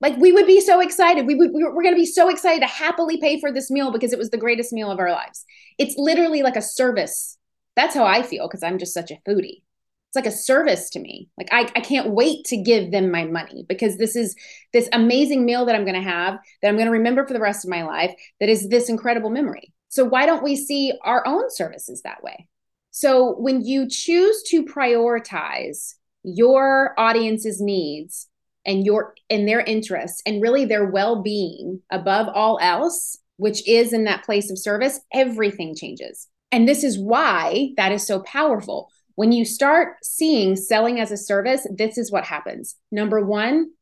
Like 0.00 0.16
we 0.18 0.30
would 0.30 0.46
be 0.46 0.60
so 0.60 0.78
excited. 0.78 1.26
We 1.26 1.34
would 1.34 1.50
we 1.52 1.64
we're 1.64 1.82
going 1.82 1.96
to 1.96 2.00
be 2.00 2.06
so 2.06 2.28
excited 2.28 2.60
to 2.60 2.72
happily 2.72 3.20
pay 3.20 3.40
for 3.40 3.50
this 3.50 3.68
meal 3.68 3.90
because 3.90 4.12
it 4.12 4.18
was 4.18 4.30
the 4.30 4.38
greatest 4.38 4.72
meal 4.72 4.92
of 4.92 5.00
our 5.00 5.10
lives. 5.10 5.44
It's 5.78 5.96
literally 5.96 6.44
like 6.44 6.54
a 6.54 6.62
service. 6.62 7.38
That's 7.74 7.96
how 7.96 8.04
I 8.04 8.22
feel 8.22 8.46
because 8.46 8.62
I'm 8.62 8.78
just 8.78 8.94
such 8.94 9.10
a 9.10 9.18
foodie 9.28 9.62
it's 10.08 10.16
like 10.16 10.26
a 10.26 10.36
service 10.36 10.90
to 10.90 11.00
me. 11.00 11.28
Like 11.36 11.48
I, 11.52 11.62
I 11.76 11.80
can't 11.80 12.10
wait 12.10 12.44
to 12.46 12.56
give 12.56 12.90
them 12.90 13.10
my 13.10 13.24
money 13.24 13.64
because 13.68 13.98
this 13.98 14.16
is 14.16 14.36
this 14.72 14.88
amazing 14.92 15.44
meal 15.44 15.66
that 15.66 15.74
I'm 15.74 15.84
going 15.84 15.94
to 15.94 16.08
have 16.08 16.38
that 16.62 16.68
I'm 16.68 16.76
going 16.76 16.86
to 16.86 16.92
remember 16.92 17.26
for 17.26 17.34
the 17.34 17.40
rest 17.40 17.64
of 17.64 17.70
my 17.70 17.84
life 17.84 18.14
that 18.40 18.48
is 18.48 18.68
this 18.68 18.88
incredible 18.88 19.30
memory. 19.30 19.72
So 19.88 20.04
why 20.04 20.26
don't 20.26 20.42
we 20.42 20.56
see 20.56 20.92
our 21.04 21.26
own 21.26 21.50
services 21.50 22.02
that 22.02 22.22
way? 22.22 22.48
So 22.90 23.34
when 23.38 23.64
you 23.64 23.88
choose 23.88 24.42
to 24.44 24.64
prioritize 24.64 25.94
your 26.22 26.94
audience's 26.98 27.60
needs 27.60 28.28
and 28.64 28.84
your 28.86 29.14
and 29.28 29.46
their 29.46 29.60
interests 29.60 30.22
and 30.24 30.42
really 30.42 30.64
their 30.64 30.86
well-being 30.86 31.82
above 31.90 32.28
all 32.34 32.58
else, 32.60 33.18
which 33.36 33.66
is 33.68 33.92
in 33.92 34.04
that 34.04 34.24
place 34.24 34.50
of 34.50 34.58
service, 34.58 34.98
everything 35.12 35.74
changes. 35.76 36.28
And 36.52 36.66
this 36.66 36.84
is 36.84 36.98
why 36.98 37.70
that 37.76 37.92
is 37.92 38.06
so 38.06 38.20
powerful 38.20 38.90
when 39.16 39.32
you 39.32 39.44
start 39.44 39.96
seeing 40.04 40.56
selling 40.56 41.00
as 41.00 41.10
a 41.10 41.16
service, 41.16 41.66
this 41.70 41.98
is 41.98 42.12
what 42.12 42.24
happens. 42.24 42.76
Number 42.92 43.24
one, 43.24 43.72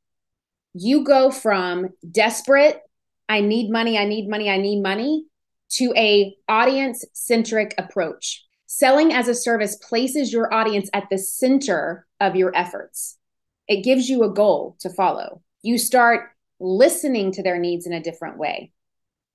you 0.73 1.05
go 1.05 1.31
from 1.31 1.91
desperate, 2.11 2.81
I 3.29 3.41
need 3.41 3.71
money, 3.71 3.99
I 3.99 4.07
need 4.07 4.29
money, 4.29 4.49
I 4.49 4.57
need 4.57 4.83
money, 4.83 5.27
to 5.71 5.93
a 5.97 6.37
audience 6.49 7.05
centric 7.13 7.75
approach. 7.79 8.45
Selling 8.67 9.13
as 9.13 9.29
a 9.29 9.35
service 9.35 9.77
places 9.77 10.33
your 10.33 10.53
audience 10.53 10.89
at 10.95 11.09
the 11.11 11.19
center 11.19 12.07
of 12.21 12.37
your 12.37 12.57
efforts. 12.57 13.19
It 13.69 13.83
gives 13.83 14.09
you 14.09 14.23
a 14.25 14.33
goal 14.33 14.77
to 14.81 14.91
follow. 14.91 15.43
You 15.63 15.79
start 15.79 16.31
listening 16.61 17.33
to 17.33 17.43
their 17.43 17.59
needs 17.59 17.87
in 17.87 17.93
a 17.93 18.03
different 18.03 18.39
way, 18.39 18.73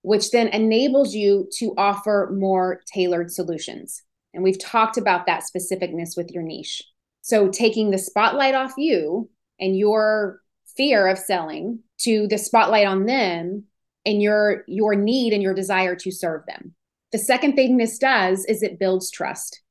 which 0.01 0.31
then 0.31 0.47
enables 0.47 1.13
you 1.13 1.49
to 1.57 1.73
offer 1.77 2.33
more 2.33 2.81
tailored 2.91 3.31
solutions. 3.31 4.03
And 4.33 4.43
we've 4.43 4.59
talked 4.59 4.97
about 4.97 5.25
that 5.25 5.43
specificness 5.43 6.15
with 6.15 6.31
your 6.31 6.43
niche. 6.43 6.83
So, 7.21 7.49
taking 7.49 7.91
the 7.91 7.97
spotlight 7.97 8.55
off 8.55 8.73
you 8.77 9.29
and 9.59 9.77
your 9.77 10.41
fear 10.77 11.07
of 11.07 11.17
selling 11.17 11.79
to 11.99 12.27
the 12.27 12.37
spotlight 12.37 12.87
on 12.87 13.05
them 13.05 13.65
and 14.05 14.21
your 14.21 14.63
your 14.67 14.95
need 14.95 15.33
and 15.33 15.43
your 15.43 15.53
desire 15.53 15.95
to 15.95 16.11
serve 16.11 16.43
them. 16.47 16.73
The 17.11 17.17
second 17.17 17.55
thing 17.55 17.77
this 17.77 17.97
does 17.97 18.45
is 18.45 18.63
it 18.63 18.79
builds 18.79 19.11
trust. 19.11 19.61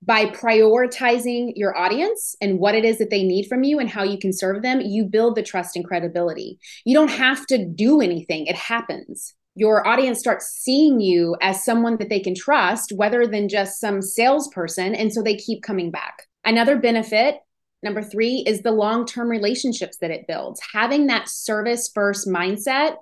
By 0.00 0.26
prioritizing 0.26 1.52
your 1.56 1.76
audience 1.76 2.36
and 2.40 2.60
what 2.60 2.76
it 2.76 2.84
is 2.84 2.98
that 2.98 3.10
they 3.10 3.24
need 3.24 3.48
from 3.48 3.64
you 3.64 3.80
and 3.80 3.90
how 3.90 4.04
you 4.04 4.16
can 4.16 4.32
serve 4.32 4.62
them, 4.62 4.80
you 4.80 5.04
build 5.04 5.34
the 5.34 5.42
trust 5.42 5.74
and 5.74 5.84
credibility. 5.84 6.60
You 6.84 6.94
don't 6.94 7.10
have 7.10 7.44
to 7.46 7.64
do 7.66 8.00
anything, 8.00 8.46
it 8.46 8.54
happens. 8.54 9.34
Your 9.58 9.86
audience 9.86 10.20
starts 10.20 10.46
seeing 10.46 11.00
you 11.00 11.36
as 11.42 11.64
someone 11.64 11.96
that 11.98 12.08
they 12.08 12.20
can 12.20 12.34
trust, 12.34 12.92
rather 12.96 13.26
than 13.26 13.48
just 13.48 13.80
some 13.80 14.00
salesperson. 14.00 14.94
And 14.94 15.12
so 15.12 15.20
they 15.20 15.34
keep 15.34 15.62
coming 15.62 15.90
back. 15.90 16.26
Another 16.44 16.78
benefit 16.78 17.38
Number 17.82 18.02
three 18.02 18.42
is 18.46 18.62
the 18.62 18.72
long 18.72 19.06
term 19.06 19.28
relationships 19.28 19.98
that 19.98 20.10
it 20.10 20.26
builds. 20.26 20.60
Having 20.72 21.06
that 21.06 21.28
service 21.28 21.90
first 21.94 22.26
mindset 22.26 22.96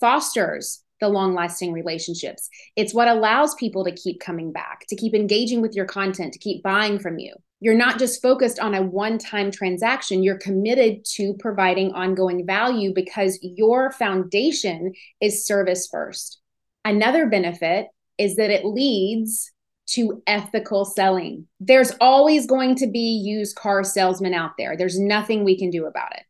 fosters 0.00 0.82
the 1.00 1.08
long 1.08 1.34
lasting 1.34 1.72
relationships. 1.72 2.48
It's 2.76 2.94
what 2.94 3.08
allows 3.08 3.54
people 3.54 3.84
to 3.84 3.92
keep 3.92 4.20
coming 4.20 4.52
back, 4.52 4.84
to 4.88 4.96
keep 4.96 5.14
engaging 5.14 5.60
with 5.60 5.74
your 5.74 5.86
content, 5.86 6.32
to 6.32 6.38
keep 6.38 6.62
buying 6.62 6.98
from 6.98 7.18
you. 7.18 7.34
You're 7.60 7.74
not 7.74 7.98
just 7.98 8.22
focused 8.22 8.60
on 8.60 8.74
a 8.74 8.82
one 8.82 9.18
time 9.18 9.50
transaction, 9.50 10.22
you're 10.22 10.38
committed 10.38 11.04
to 11.16 11.34
providing 11.34 11.92
ongoing 11.92 12.46
value 12.46 12.92
because 12.94 13.38
your 13.42 13.90
foundation 13.90 14.92
is 15.20 15.44
service 15.44 15.88
first. 15.90 16.40
Another 16.84 17.26
benefit 17.26 17.88
is 18.16 18.36
that 18.36 18.50
it 18.50 18.64
leads 18.64 19.52
to 19.88 20.22
ethical 20.26 20.84
selling. 20.84 21.46
There's 21.60 21.92
always 22.00 22.46
going 22.46 22.76
to 22.76 22.86
be 22.86 23.22
used 23.24 23.56
car 23.56 23.82
salesmen 23.82 24.34
out 24.34 24.52
there. 24.58 24.76
There's 24.76 24.98
nothing 24.98 25.44
we 25.44 25.58
can 25.58 25.70
do 25.70 25.86
about 25.86 26.12
it. 26.12 26.22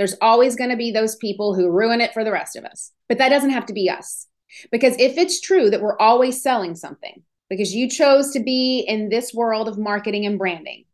There's 0.00 0.16
always 0.22 0.56
going 0.56 0.70
to 0.70 0.78
be 0.78 0.92
those 0.92 1.16
people 1.16 1.54
who 1.54 1.68
ruin 1.68 2.00
it 2.00 2.14
for 2.14 2.24
the 2.24 2.32
rest 2.32 2.56
of 2.56 2.64
us. 2.64 2.90
But 3.06 3.18
that 3.18 3.28
doesn't 3.28 3.50
have 3.50 3.66
to 3.66 3.74
be 3.74 3.90
us. 3.90 4.26
Because 4.72 4.94
if 4.98 5.18
it's 5.18 5.42
true 5.42 5.68
that 5.68 5.82
we're 5.82 5.98
always 5.98 6.42
selling 6.42 6.74
something, 6.74 7.22
because 7.50 7.74
you 7.74 7.86
chose 7.86 8.30
to 8.30 8.40
be 8.40 8.80
in 8.80 9.10
this 9.10 9.34
world 9.34 9.68
of 9.68 9.76
marketing 9.76 10.24
and 10.24 10.38
branding, 10.38 10.86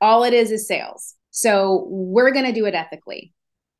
all 0.00 0.24
it 0.24 0.32
is 0.32 0.50
is 0.50 0.66
sales. 0.66 1.14
So 1.30 1.84
we're 1.90 2.30
going 2.30 2.46
to 2.46 2.58
do 2.58 2.64
it 2.64 2.74
ethically. 2.74 3.34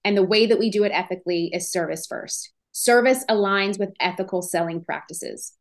And 0.05 0.19
the 0.19 0.23
way 0.23 0.45
that 0.45 0.59
we 0.59 0.69
do 0.69 0.85
it 0.85 0.93
ethically 0.93 1.47
is 1.55 1.73
service 1.73 2.07
first. 2.07 2.53
Service 2.73 3.25
aligns 3.31 3.79
with 3.79 3.97
ethical 4.01 4.43
selling 4.43 4.85
practices. 4.85 5.55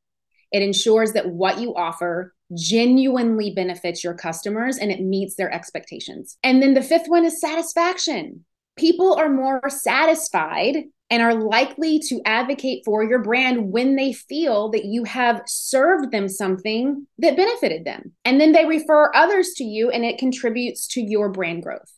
It 0.52 0.64
ensures 0.64 1.14
that 1.14 1.30
what 1.30 1.62
you 1.62 1.74
offer 1.76 2.34
genuinely 2.58 3.52
benefits 3.52 4.04
your 4.04 4.16
customers 4.16 4.78
and 4.78 4.92
it 4.92 5.00
meets 5.00 5.36
their 5.36 5.50
expectations. 5.50 6.38
And 6.44 6.62
then 6.62 6.74
the 6.74 6.82
fifth 6.82 7.08
one 7.08 7.24
is 7.24 7.40
satisfaction 7.40 8.44
people 8.76 9.16
are 9.16 9.30
more 9.30 9.62
satisfied 9.70 10.86
and 11.10 11.22
are 11.22 11.36
likely 11.36 12.00
to 12.00 12.22
advocate 12.26 12.84
for 12.84 13.04
your 13.04 13.20
brand 13.20 13.72
when 13.72 13.96
they 13.96 14.14
feel 14.14 14.70
that 14.70 14.86
you 14.86 15.04
have 15.04 15.44
served 15.46 16.12
them 16.12 16.28
something 16.28 17.06
that 17.20 17.38
benefited 17.38 17.86
them. 17.86 18.14
And 18.26 18.42
then 18.42 18.52
they 18.52 18.66
refer 18.66 19.12
others 19.14 19.54
to 19.58 19.64
you 19.64 19.92
and 19.92 20.04
it 20.04 20.18
contributes 20.18 20.88
to 20.88 21.02
your 21.02 21.30
brand 21.30 21.62
growth. 21.62 21.92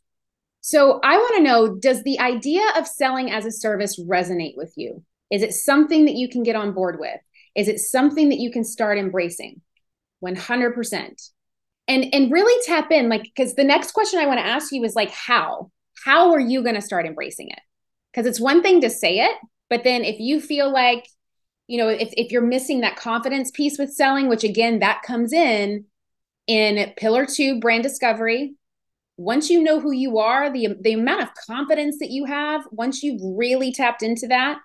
So 0.60 1.00
I 1.03 1.17
want 1.17 1.36
to 1.38 1.44
know 1.44 1.75
does 1.75 2.03
the 2.03 2.20
idea 2.20 2.63
of 2.75 2.88
selling 2.88 3.32
as 3.32 3.46
a 3.46 3.51
service 3.51 4.00
resonate 4.00 4.58
with 4.58 4.74
you? 4.75 5.03
Is 5.32 5.44
it 5.44 5.53
something 5.53 6.05
that 6.05 6.15
you 6.15 6.27
can 6.27 6.44
get 6.44 6.55
on 6.55 6.74
board 6.74 7.00
with? 7.00 7.20
Is 7.55 7.67
it 7.67 7.79
something 7.79 8.29
that 8.29 8.39
you 8.39 8.51
can 8.51 8.63
start 8.63 8.98
embracing? 8.98 9.62
100%. 10.24 11.29
And 11.88 12.13
and 12.13 12.32
really 12.32 12.63
tap 12.65 12.91
in 12.91 13.10
like 13.10 13.32
cuz 13.38 13.53
the 13.53 13.63
next 13.63 13.91
question 13.91 14.20
I 14.20 14.25
want 14.25 14.39
to 14.39 14.46
ask 14.46 14.72
you 14.72 14.84
is 14.84 14.96
like 14.96 15.12
how? 15.12 15.72
How 16.04 16.32
are 16.34 16.40
you 16.40 16.64
going 16.64 16.75
to 16.75 16.82
start 16.82 17.06
embracing 17.06 17.50
it? 17.50 17.60
Because 18.12 18.25
it's 18.25 18.40
one 18.40 18.62
thing 18.62 18.82
to 18.82 18.90
say 18.90 19.20
it, 19.20 19.36
but 19.70 19.84
then 19.84 20.04
if 20.04 20.20
you 20.20 20.40
feel 20.40 20.72
like, 20.72 21.08
you 21.68 21.78
know, 21.78 21.90
if, 21.90 22.14
if 22.14 22.32
you're 22.32 22.42
missing 22.42 22.82
that 22.82 22.96
confidence 22.96 23.52
piece 23.52 23.78
with 23.78 23.94
selling, 23.94 24.28
which 24.28 24.44
again, 24.44 24.80
that 24.80 25.02
comes 25.04 25.34
in 25.34 25.86
in 26.48 26.94
pillar 26.98 27.25
two 27.25 27.60
brand 27.60 27.84
discovery. 27.84 28.56
Once 29.18 29.50
you 29.50 29.64
know 29.64 29.80
who 29.80 29.92
you 29.92 30.18
are, 30.20 30.52
the, 30.52 30.75
the 30.82 30.94
amount 30.94 31.24
of 31.24 31.30
confidence 31.48 31.98
that 32.00 32.12
you 32.12 32.25
have, 32.25 32.68
once 32.72 33.02
you've 33.02 33.22
really 33.24 33.72
tapped 33.72 34.04
into 34.04 34.28
that, 34.28 34.60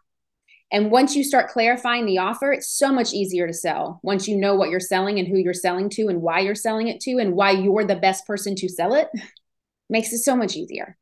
and 0.72 0.90
once 0.90 1.16
you 1.16 1.24
start 1.24 1.50
clarifying 1.50 2.06
the 2.06 2.18
offer, 2.18 2.52
it's 2.52 2.70
so 2.70 2.92
much 2.92 3.12
easier 3.12 3.46
to 3.46 3.52
sell. 3.52 3.98
Once 4.02 4.28
you 4.28 4.36
know 4.36 4.54
what 4.54 4.70
you're 4.70 4.78
selling 4.78 5.18
and 5.18 5.26
who 5.26 5.36
you're 5.36 5.52
selling 5.52 5.88
to 5.90 6.08
and 6.08 6.22
why 6.22 6.40
you're 6.40 6.54
selling 6.54 6.88
it 6.88 7.00
to 7.00 7.18
and 7.18 7.32
why 7.32 7.50
you're 7.50 7.84
the 7.84 7.96
best 7.96 8.26
person 8.26 8.54
to 8.56 8.68
sell 8.68 8.94
it, 8.94 9.08
makes 9.90 10.12
it 10.12 10.18
so 10.18 10.36
much 10.36 10.56
easier. 10.56 10.96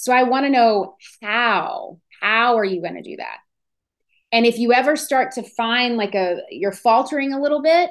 So 0.00 0.14
I 0.14 0.22
want 0.22 0.46
to 0.46 0.50
know 0.50 0.96
how, 1.20 1.98
how 2.22 2.56
are 2.56 2.64
you 2.64 2.80
going 2.80 2.94
to 2.94 3.02
do 3.02 3.16
that? 3.18 3.36
And 4.32 4.46
if 4.46 4.56
you 4.56 4.72
ever 4.72 4.96
start 4.96 5.32
to 5.32 5.42
find 5.42 5.98
like 5.98 6.14
a, 6.14 6.38
you're 6.48 6.72
faltering 6.72 7.34
a 7.34 7.40
little 7.40 7.60
bit, 7.60 7.90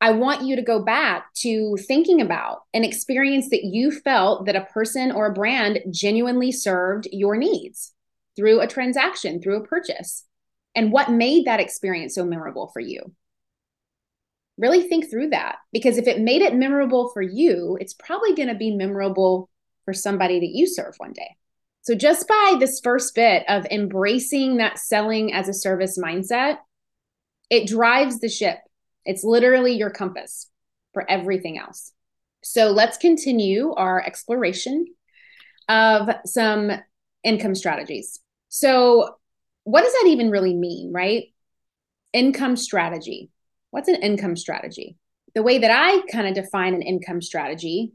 I 0.00 0.12
want 0.12 0.44
you 0.44 0.54
to 0.54 0.62
go 0.62 0.84
back 0.84 1.34
to 1.38 1.76
thinking 1.88 2.20
about 2.20 2.60
an 2.74 2.84
experience 2.84 3.50
that 3.50 3.64
you 3.64 3.90
felt 3.90 4.46
that 4.46 4.54
a 4.54 4.66
person 4.66 5.10
or 5.10 5.26
a 5.26 5.32
brand 5.32 5.80
genuinely 5.90 6.52
served 6.52 7.08
your 7.10 7.36
needs 7.36 7.92
through 8.36 8.60
a 8.60 8.68
transaction, 8.68 9.42
through 9.42 9.56
a 9.56 9.66
purchase. 9.66 10.24
And 10.76 10.92
what 10.92 11.10
made 11.10 11.46
that 11.46 11.58
experience 11.58 12.14
so 12.14 12.24
memorable 12.24 12.68
for 12.68 12.78
you? 12.78 13.00
Really 14.58 14.82
think 14.82 15.10
through 15.10 15.30
that 15.30 15.56
because 15.72 15.98
if 15.98 16.06
it 16.06 16.20
made 16.20 16.42
it 16.42 16.54
memorable 16.54 17.10
for 17.12 17.20
you, 17.20 17.76
it's 17.80 17.94
probably 17.94 18.36
going 18.36 18.48
to 18.48 18.54
be 18.54 18.76
memorable 18.76 19.50
for 19.84 19.92
somebody 19.92 20.38
that 20.38 20.54
you 20.54 20.68
serve 20.68 20.94
one 20.98 21.12
day. 21.12 21.34
So, 21.88 21.94
just 21.94 22.28
by 22.28 22.56
this 22.60 22.80
first 22.84 23.14
bit 23.14 23.44
of 23.48 23.64
embracing 23.70 24.58
that 24.58 24.78
selling 24.78 25.32
as 25.32 25.48
a 25.48 25.54
service 25.54 25.98
mindset, 25.98 26.58
it 27.48 27.66
drives 27.66 28.20
the 28.20 28.28
ship. 28.28 28.58
It's 29.06 29.24
literally 29.24 29.72
your 29.72 29.88
compass 29.88 30.50
for 30.92 31.10
everything 31.10 31.58
else. 31.58 31.94
So, 32.44 32.72
let's 32.72 32.98
continue 32.98 33.72
our 33.72 34.04
exploration 34.04 34.84
of 35.70 36.10
some 36.26 36.72
income 37.24 37.54
strategies. 37.54 38.20
So, 38.50 39.16
what 39.64 39.80
does 39.80 39.94
that 39.94 40.08
even 40.08 40.30
really 40.30 40.52
mean, 40.52 40.92
right? 40.92 41.28
Income 42.12 42.56
strategy. 42.56 43.30
What's 43.70 43.88
an 43.88 44.02
income 44.02 44.36
strategy? 44.36 44.98
The 45.34 45.42
way 45.42 45.56
that 45.56 45.70
I 45.70 46.02
kind 46.12 46.28
of 46.28 46.34
define 46.34 46.74
an 46.74 46.82
income 46.82 47.22
strategy 47.22 47.92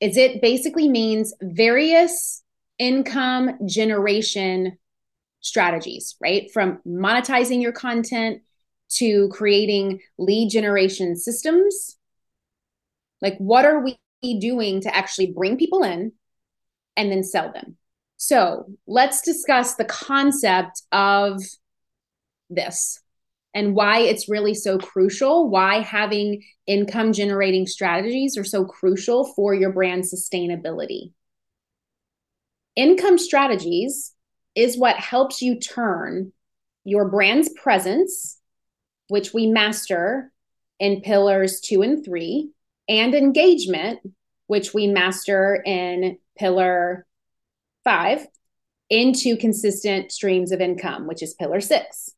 is 0.00 0.16
it 0.16 0.42
basically 0.42 0.88
means 0.88 1.32
various 1.40 2.42
income 2.80 3.58
generation 3.66 4.78
strategies, 5.40 6.16
right? 6.20 6.50
From 6.52 6.80
monetizing 6.86 7.62
your 7.62 7.72
content 7.72 8.42
to 8.94 9.28
creating 9.28 10.00
lead 10.18 10.50
generation 10.50 11.14
systems. 11.14 11.96
Like, 13.22 13.36
what 13.36 13.64
are 13.64 13.84
we 13.84 13.98
doing 14.22 14.80
to 14.80 14.96
actually 14.96 15.32
bring 15.32 15.58
people 15.58 15.84
in 15.84 16.12
and 16.96 17.12
then 17.12 17.22
sell 17.22 17.52
them? 17.52 17.76
So, 18.16 18.64
let's 18.86 19.22
discuss 19.22 19.74
the 19.76 19.84
concept 19.84 20.82
of 20.90 21.40
this 22.48 23.00
and 23.54 23.74
why 23.74 23.98
it's 23.98 24.28
really 24.28 24.54
so 24.54 24.78
crucial, 24.78 25.50
why 25.50 25.80
having 25.80 26.42
income 26.66 27.12
generating 27.12 27.66
strategies 27.66 28.38
are 28.38 28.44
so 28.44 28.64
crucial 28.64 29.32
for 29.34 29.54
your 29.54 29.72
brand 29.72 30.04
sustainability. 30.04 31.12
Income 32.80 33.18
strategies 33.18 34.14
is 34.54 34.78
what 34.78 34.96
helps 34.96 35.42
you 35.42 35.60
turn 35.60 36.32
your 36.82 37.10
brand's 37.10 37.50
presence, 37.50 38.38
which 39.08 39.34
we 39.34 39.46
master 39.46 40.32
in 40.78 41.02
pillars 41.02 41.60
two 41.60 41.82
and 41.82 42.02
three, 42.02 42.52
and 42.88 43.14
engagement, 43.14 44.00
which 44.46 44.72
we 44.72 44.86
master 44.86 45.62
in 45.66 46.16
pillar 46.38 47.04
five, 47.84 48.26
into 48.88 49.36
consistent 49.36 50.10
streams 50.10 50.50
of 50.50 50.62
income, 50.62 51.06
which 51.06 51.22
is 51.22 51.34
pillar 51.34 51.60
six. 51.60 52.08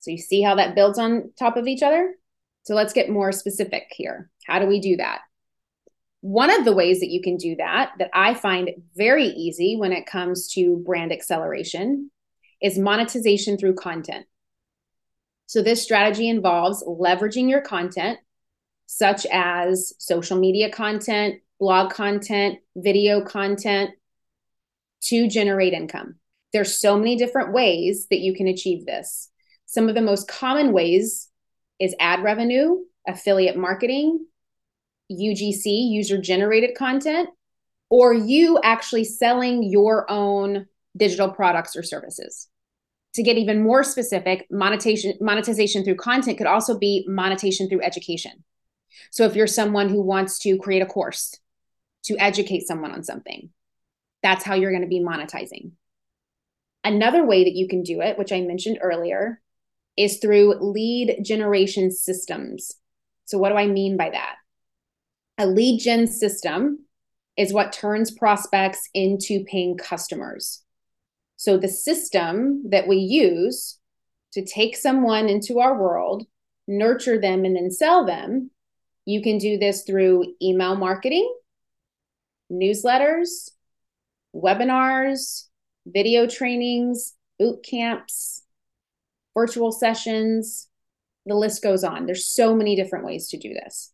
So 0.00 0.10
you 0.10 0.18
see 0.18 0.42
how 0.42 0.56
that 0.56 0.74
builds 0.74 0.98
on 0.98 1.30
top 1.38 1.56
of 1.56 1.68
each 1.68 1.84
other? 1.84 2.16
So 2.64 2.74
let's 2.74 2.92
get 2.92 3.08
more 3.08 3.30
specific 3.30 3.84
here. 3.92 4.30
How 4.48 4.58
do 4.58 4.66
we 4.66 4.80
do 4.80 4.96
that? 4.96 5.20
One 6.20 6.50
of 6.50 6.64
the 6.64 6.72
ways 6.72 7.00
that 7.00 7.10
you 7.10 7.22
can 7.22 7.36
do 7.36 7.56
that, 7.56 7.92
that 7.98 8.10
I 8.12 8.34
find 8.34 8.70
very 8.96 9.26
easy 9.26 9.76
when 9.76 9.92
it 9.92 10.06
comes 10.06 10.52
to 10.54 10.82
brand 10.84 11.12
acceleration, 11.12 12.10
is 12.60 12.78
monetization 12.78 13.56
through 13.56 13.74
content. 13.74 14.26
So, 15.46 15.62
this 15.62 15.82
strategy 15.82 16.28
involves 16.28 16.82
leveraging 16.82 17.48
your 17.48 17.60
content 17.60 18.18
such 18.86 19.26
as 19.30 19.92
social 19.98 20.38
media 20.38 20.70
content, 20.70 21.36
blog 21.60 21.92
content, 21.92 22.58
video 22.74 23.20
content 23.20 23.90
to 25.02 25.28
generate 25.28 25.74
income. 25.74 26.16
There's 26.52 26.80
so 26.80 26.98
many 26.98 27.16
different 27.16 27.52
ways 27.52 28.06
that 28.10 28.20
you 28.20 28.34
can 28.34 28.48
achieve 28.48 28.86
this. 28.86 29.30
Some 29.66 29.88
of 29.88 29.94
the 29.94 30.00
most 30.00 30.26
common 30.26 30.72
ways 30.72 31.28
is 31.78 31.94
ad 32.00 32.22
revenue, 32.22 32.78
affiliate 33.06 33.56
marketing, 33.56 34.26
UGC, 35.10 35.64
user 35.64 36.18
generated 36.20 36.76
content, 36.76 37.28
or 37.90 38.12
you 38.12 38.58
actually 38.62 39.04
selling 39.04 39.62
your 39.62 40.10
own 40.10 40.66
digital 40.96 41.30
products 41.30 41.76
or 41.76 41.82
services. 41.82 42.48
To 43.14 43.22
get 43.22 43.38
even 43.38 43.62
more 43.62 43.82
specific, 43.82 44.46
monetization 44.50 45.14
monetization 45.20 45.84
through 45.84 45.96
content 45.96 46.38
could 46.38 46.46
also 46.46 46.78
be 46.78 47.04
monetization 47.08 47.68
through 47.68 47.82
education. 47.82 48.44
So 49.10 49.24
if 49.24 49.34
you're 49.34 49.46
someone 49.46 49.88
who 49.88 50.02
wants 50.02 50.38
to 50.40 50.58
create 50.58 50.82
a 50.82 50.86
course 50.86 51.34
to 52.04 52.18
educate 52.18 52.66
someone 52.66 52.92
on 52.92 53.02
something, 53.02 53.50
that's 54.22 54.44
how 54.44 54.54
you're 54.54 54.72
going 54.72 54.82
to 54.82 54.88
be 54.88 55.02
monetizing. 55.02 55.72
Another 56.84 57.24
way 57.24 57.44
that 57.44 57.56
you 57.56 57.68
can 57.68 57.82
do 57.82 58.00
it, 58.00 58.18
which 58.18 58.32
I 58.32 58.40
mentioned 58.40 58.78
earlier, 58.80 59.40
is 59.96 60.18
through 60.18 60.54
lead 60.60 61.18
generation 61.24 61.90
systems. 61.90 62.72
So 63.24 63.38
what 63.38 63.50
do 63.50 63.56
I 63.56 63.66
mean 63.66 63.96
by 63.96 64.10
that? 64.10 64.36
A 65.40 65.46
lead 65.46 65.78
gen 65.78 66.08
system 66.08 66.80
is 67.36 67.52
what 67.52 67.72
turns 67.72 68.10
prospects 68.10 68.88
into 68.92 69.44
paying 69.44 69.76
customers. 69.76 70.64
So 71.36 71.56
the 71.56 71.68
system 71.68 72.68
that 72.70 72.88
we 72.88 72.96
use 72.96 73.78
to 74.32 74.44
take 74.44 74.76
someone 74.76 75.28
into 75.28 75.60
our 75.60 75.80
world, 75.80 76.26
nurture 76.66 77.20
them, 77.20 77.44
and 77.44 77.54
then 77.54 77.70
sell 77.70 78.04
them, 78.04 78.50
you 79.04 79.22
can 79.22 79.38
do 79.38 79.56
this 79.56 79.84
through 79.84 80.34
email 80.42 80.74
marketing, 80.74 81.32
newsletters, 82.50 83.50
webinars, 84.34 85.44
video 85.86 86.26
trainings, 86.26 87.14
boot 87.38 87.62
camps, 87.62 88.42
virtual 89.34 89.70
sessions. 89.70 90.68
The 91.24 91.36
list 91.36 91.62
goes 91.62 91.84
on. 91.84 92.06
There's 92.06 92.26
so 92.26 92.56
many 92.56 92.74
different 92.74 93.04
ways 93.04 93.28
to 93.28 93.36
do 93.36 93.54
this. 93.54 93.92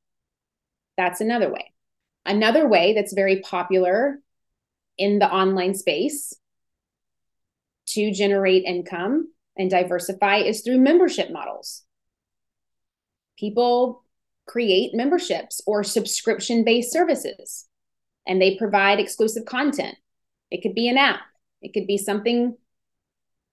That's 0.96 1.20
another 1.20 1.52
way. 1.52 1.72
Another 2.26 2.66
way 2.66 2.94
that's 2.94 3.12
very 3.12 3.40
popular 3.40 4.20
in 4.96 5.18
the 5.18 5.30
online 5.30 5.74
space 5.74 6.34
to 7.86 8.12
generate 8.12 8.64
income 8.64 9.32
and 9.56 9.70
diversify 9.70 10.38
is 10.38 10.62
through 10.62 10.78
membership 10.78 11.30
models. 11.30 11.82
People 13.38 14.04
create 14.46 14.94
memberships 14.94 15.60
or 15.66 15.82
subscription 15.82 16.64
based 16.64 16.92
services 16.92 17.66
and 18.26 18.40
they 18.40 18.56
provide 18.56 19.00
exclusive 19.00 19.44
content. 19.44 19.96
It 20.50 20.62
could 20.62 20.74
be 20.74 20.88
an 20.88 20.98
app, 20.98 21.20
it 21.62 21.72
could 21.72 21.86
be 21.86 21.98
something, 21.98 22.56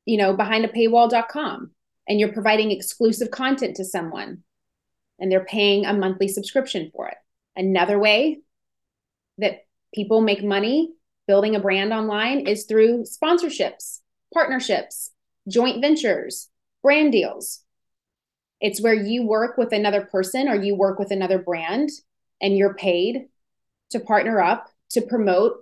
you 0.05 0.17
know, 0.17 0.35
behind 0.35 0.65
a 0.65 0.69
paywall.com, 0.69 1.71
and 2.07 2.19
you're 2.19 2.33
providing 2.33 2.71
exclusive 2.71 3.31
content 3.31 3.75
to 3.77 3.85
someone 3.85 4.43
and 5.19 5.31
they're 5.31 5.45
paying 5.45 5.85
a 5.85 5.93
monthly 5.93 6.27
subscription 6.27 6.91
for 6.93 7.07
it. 7.07 7.17
Another 7.55 7.99
way 7.99 8.39
that 9.37 9.65
people 9.93 10.21
make 10.21 10.43
money 10.43 10.93
building 11.27 11.55
a 11.55 11.59
brand 11.59 11.93
online 11.93 12.47
is 12.47 12.65
through 12.65 13.03
sponsorships, 13.03 13.99
partnerships, 14.33 15.11
joint 15.47 15.81
ventures, 15.81 16.49
brand 16.81 17.11
deals. 17.11 17.63
It's 18.59 18.81
where 18.81 18.93
you 18.93 19.25
work 19.25 19.57
with 19.57 19.73
another 19.73 20.01
person 20.01 20.47
or 20.47 20.55
you 20.55 20.75
work 20.75 20.99
with 20.99 21.11
another 21.11 21.39
brand 21.39 21.89
and 22.41 22.57
you're 22.57 22.73
paid 22.73 23.25
to 23.91 23.99
partner 23.99 24.41
up 24.41 24.69
to 24.91 25.01
promote 25.01 25.57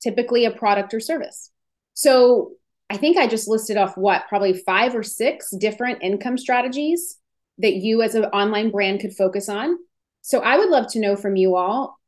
typically 0.00 0.44
a 0.44 0.50
product 0.50 0.94
or 0.94 1.00
service. 1.00 1.50
So 1.94 2.52
I 2.90 2.96
think 2.96 3.16
I 3.16 3.26
just 3.26 3.48
listed 3.48 3.76
off 3.76 3.96
what, 3.96 4.28
probably 4.28 4.54
five 4.54 4.94
or 4.94 5.02
six 5.02 5.50
different 5.50 6.02
income 6.02 6.38
strategies 6.38 7.18
that 7.58 7.74
you 7.74 8.02
as 8.02 8.14
an 8.14 8.24
online 8.26 8.70
brand 8.70 9.00
could 9.00 9.14
focus 9.14 9.48
on. 9.48 9.76
So 10.22 10.40
I 10.40 10.58
would 10.58 10.68
love 10.68 10.90
to 10.92 11.00
know 11.00 11.16
from 11.16 11.36
you 11.36 11.56
all 11.56 11.98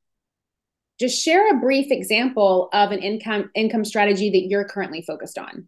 just 1.00 1.22
share 1.24 1.50
a 1.50 1.58
brief 1.58 1.90
example 1.90 2.68
of 2.74 2.92
an 2.92 2.98
income 2.98 3.50
income 3.54 3.86
strategy 3.86 4.30
that 4.30 4.48
you're 4.48 4.68
currently 4.68 5.00
focused 5.00 5.38
on. 5.38 5.66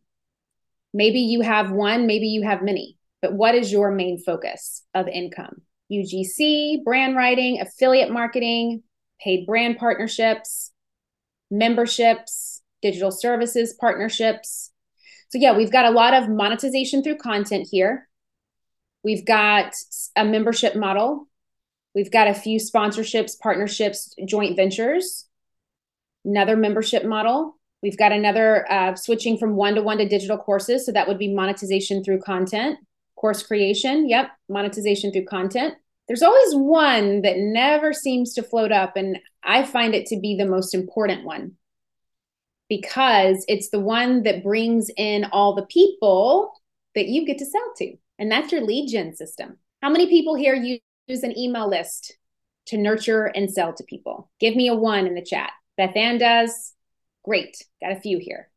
Maybe 0.92 1.20
you 1.20 1.40
have 1.40 1.72
one, 1.72 2.06
maybe 2.06 2.26
you 2.28 2.42
have 2.42 2.62
many, 2.62 2.98
but 3.22 3.32
what 3.32 3.54
is 3.54 3.72
your 3.72 3.90
main 3.90 4.18
focus 4.18 4.82
of 4.92 5.08
income? 5.08 5.62
UGC, 5.90 6.84
brand 6.84 7.16
writing, 7.16 7.60
affiliate 7.62 8.10
marketing, 8.10 8.82
paid 9.20 9.46
brand 9.46 9.78
partnerships, 9.78 10.70
memberships, 11.50 12.60
digital 12.82 13.10
services 13.10 13.74
partnerships. 13.80 14.70
So, 15.30 15.38
yeah, 15.38 15.56
we've 15.56 15.72
got 15.72 15.86
a 15.86 15.90
lot 15.90 16.12
of 16.12 16.28
monetization 16.28 17.02
through 17.02 17.16
content 17.16 17.68
here. 17.70 18.06
We've 19.02 19.24
got 19.24 19.74
a 20.14 20.26
membership 20.26 20.76
model 20.76 21.26
We've 21.94 22.10
got 22.10 22.28
a 22.28 22.34
few 22.34 22.58
sponsorships, 22.58 23.38
partnerships, 23.38 24.14
joint 24.24 24.56
ventures, 24.56 25.26
another 26.24 26.56
membership 26.56 27.04
model. 27.04 27.58
We've 27.82 27.98
got 27.98 28.12
another 28.12 28.70
uh, 28.70 28.94
switching 28.94 29.36
from 29.36 29.56
one 29.56 29.74
to 29.74 29.82
one 29.82 29.98
to 29.98 30.08
digital 30.08 30.38
courses. 30.38 30.86
So 30.86 30.92
that 30.92 31.08
would 31.08 31.18
be 31.18 31.34
monetization 31.34 32.02
through 32.02 32.20
content, 32.20 32.78
course 33.16 33.42
creation. 33.42 34.08
Yep, 34.08 34.30
monetization 34.48 35.12
through 35.12 35.26
content. 35.26 35.74
There's 36.08 36.22
always 36.22 36.54
one 36.54 37.22
that 37.22 37.36
never 37.38 37.92
seems 37.92 38.34
to 38.34 38.42
float 38.42 38.72
up. 38.72 38.96
And 38.96 39.18
I 39.42 39.64
find 39.64 39.94
it 39.94 40.06
to 40.06 40.20
be 40.20 40.36
the 40.36 40.46
most 40.46 40.74
important 40.74 41.24
one 41.24 41.52
because 42.68 43.44
it's 43.48 43.68
the 43.70 43.80
one 43.80 44.22
that 44.22 44.42
brings 44.42 44.88
in 44.96 45.26
all 45.32 45.54
the 45.54 45.66
people 45.66 46.52
that 46.94 47.08
you 47.08 47.26
get 47.26 47.38
to 47.38 47.46
sell 47.46 47.72
to. 47.76 47.96
And 48.18 48.30
that's 48.30 48.52
your 48.52 48.62
lead 48.62 48.88
gen 48.90 49.14
system. 49.14 49.58
How 49.82 49.90
many 49.90 50.06
people 50.06 50.34
here 50.34 50.54
use 50.54 50.80
use 51.06 51.22
an 51.22 51.36
email 51.38 51.68
list 51.68 52.16
to 52.66 52.76
nurture 52.76 53.26
and 53.26 53.50
sell 53.50 53.72
to 53.74 53.84
people? 53.84 54.30
Give 54.40 54.54
me 54.54 54.68
a 54.68 54.74
one 54.74 55.06
in 55.06 55.14
the 55.14 55.24
chat. 55.24 55.50
Beth 55.76 55.96
Ann 55.96 56.18
does. 56.18 56.74
Great. 57.24 57.56
Got 57.80 57.92
a 57.92 58.00
few 58.00 58.18
here. 58.18 58.48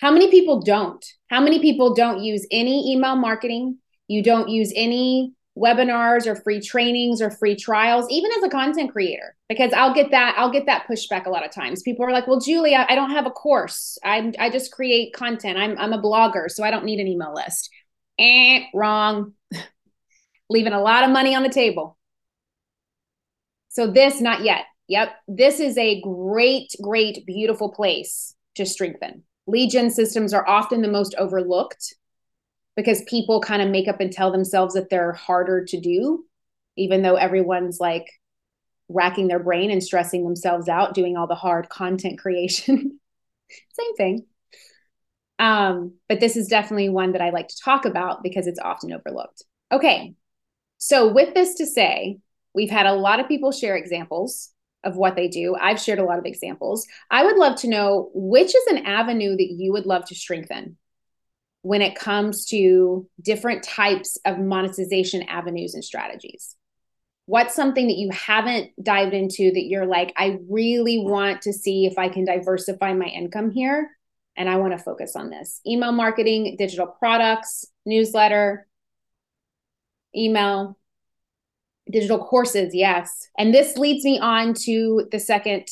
How 0.00 0.10
many 0.10 0.30
people 0.30 0.62
don't? 0.62 1.04
How 1.28 1.40
many 1.40 1.60
people 1.60 1.94
don't 1.94 2.22
use 2.22 2.46
any 2.50 2.92
email 2.92 3.16
marketing? 3.16 3.78
You 4.08 4.22
don't 4.22 4.48
use 4.48 4.72
any 4.74 5.34
webinars 5.58 6.26
or 6.26 6.36
free 6.36 6.60
trainings 6.60 7.20
or 7.20 7.30
free 7.30 7.54
trials, 7.54 8.06
even 8.08 8.30
as 8.32 8.42
a 8.42 8.48
content 8.48 8.90
creator, 8.92 9.36
because 9.48 9.72
I'll 9.72 9.92
get 9.92 10.10
that, 10.12 10.34
I'll 10.38 10.50
get 10.50 10.66
that 10.66 10.86
pushback 10.88 11.26
a 11.26 11.30
lot 11.30 11.44
of 11.44 11.52
times. 11.52 11.82
People 11.82 12.06
are 12.06 12.12
like, 12.12 12.26
well, 12.26 12.40
Julie, 12.40 12.74
I 12.74 12.94
don't 12.94 13.10
have 13.10 13.26
a 13.26 13.30
course. 13.30 13.98
I, 14.02 14.32
I 14.38 14.48
just 14.48 14.72
create 14.72 15.12
content. 15.12 15.58
I'm, 15.58 15.76
I'm 15.78 15.92
a 15.92 16.00
blogger, 16.00 16.50
so 16.50 16.64
I 16.64 16.70
don't 16.70 16.84
need 16.84 17.00
an 17.00 17.08
email 17.08 17.34
list. 17.34 17.70
Eh, 18.18 18.64
wrong 18.74 19.32
leaving 20.50 20.74
a 20.74 20.80
lot 20.82 21.04
of 21.04 21.10
money 21.10 21.34
on 21.34 21.42
the 21.42 21.48
table. 21.48 21.96
So, 23.68 23.86
this, 23.86 24.20
not 24.20 24.42
yet. 24.42 24.64
Yep. 24.88 25.12
This 25.28 25.60
is 25.60 25.78
a 25.78 26.00
great, 26.02 26.74
great, 26.82 27.24
beautiful 27.24 27.70
place 27.70 28.34
to 28.56 28.66
strengthen. 28.66 29.22
Gen 29.68 29.90
systems 29.90 30.34
are 30.34 30.46
often 30.46 30.82
the 30.82 30.88
most 30.88 31.14
overlooked 31.16 31.94
because 32.76 33.02
people 33.02 33.40
kind 33.40 33.62
of 33.62 33.70
make 33.70 33.88
up 33.88 34.00
and 34.00 34.12
tell 34.12 34.30
themselves 34.30 34.74
that 34.74 34.90
they're 34.90 35.12
harder 35.12 35.64
to 35.64 35.80
do, 35.80 36.24
even 36.76 37.02
though 37.02 37.16
everyone's 37.16 37.78
like 37.80 38.06
racking 38.88 39.28
their 39.28 39.38
brain 39.38 39.70
and 39.70 39.82
stressing 39.82 40.24
themselves 40.24 40.68
out 40.68 40.94
doing 40.94 41.16
all 41.16 41.26
the 41.26 41.34
hard 41.34 41.68
content 41.68 42.18
creation. 42.18 42.98
Same 43.72 43.96
thing. 43.96 44.26
Um, 45.38 45.94
but 46.08 46.20
this 46.20 46.36
is 46.36 46.48
definitely 46.48 46.90
one 46.90 47.12
that 47.12 47.22
I 47.22 47.30
like 47.30 47.48
to 47.48 47.60
talk 47.64 47.84
about 47.86 48.22
because 48.22 48.46
it's 48.46 48.60
often 48.60 48.92
overlooked. 48.92 49.42
Okay, 49.72 50.14
so, 50.80 51.12
with 51.12 51.34
this 51.34 51.54
to 51.56 51.66
say, 51.66 52.18
we've 52.54 52.70
had 52.70 52.86
a 52.86 52.94
lot 52.94 53.20
of 53.20 53.28
people 53.28 53.52
share 53.52 53.76
examples 53.76 54.50
of 54.82 54.96
what 54.96 55.14
they 55.14 55.28
do. 55.28 55.54
I've 55.54 55.78
shared 55.78 55.98
a 55.98 56.04
lot 56.04 56.18
of 56.18 56.24
examples. 56.24 56.86
I 57.10 57.22
would 57.22 57.36
love 57.36 57.56
to 57.60 57.68
know 57.68 58.10
which 58.14 58.54
is 58.54 58.66
an 58.66 58.86
avenue 58.86 59.36
that 59.36 59.54
you 59.58 59.72
would 59.72 59.84
love 59.84 60.06
to 60.06 60.14
strengthen 60.14 60.78
when 61.60 61.82
it 61.82 61.94
comes 61.94 62.46
to 62.46 63.06
different 63.20 63.62
types 63.62 64.16
of 64.24 64.38
monetization 64.38 65.22
avenues 65.24 65.74
and 65.74 65.84
strategies. 65.84 66.56
What's 67.26 67.54
something 67.54 67.86
that 67.86 67.98
you 67.98 68.10
haven't 68.10 68.70
dived 68.82 69.12
into 69.12 69.52
that 69.52 69.66
you're 69.66 69.84
like, 69.84 70.14
I 70.16 70.38
really 70.48 70.98
want 70.98 71.42
to 71.42 71.52
see 71.52 71.84
if 71.84 71.98
I 71.98 72.08
can 72.08 72.24
diversify 72.24 72.94
my 72.94 73.04
income 73.04 73.50
here 73.50 73.90
and 74.34 74.48
I 74.48 74.56
want 74.56 74.72
to 74.72 74.82
focus 74.82 75.14
on 75.14 75.28
this? 75.28 75.60
Email 75.66 75.92
marketing, 75.92 76.56
digital 76.58 76.86
products, 76.86 77.66
newsletter, 77.84 78.66
email, 80.16 80.76
digital 81.90 82.18
courses, 82.18 82.74
yes. 82.74 83.28
And 83.38 83.54
this 83.54 83.76
leads 83.76 84.04
me 84.04 84.18
on 84.18 84.54
to 84.64 85.08
the 85.10 85.20
second 85.20 85.68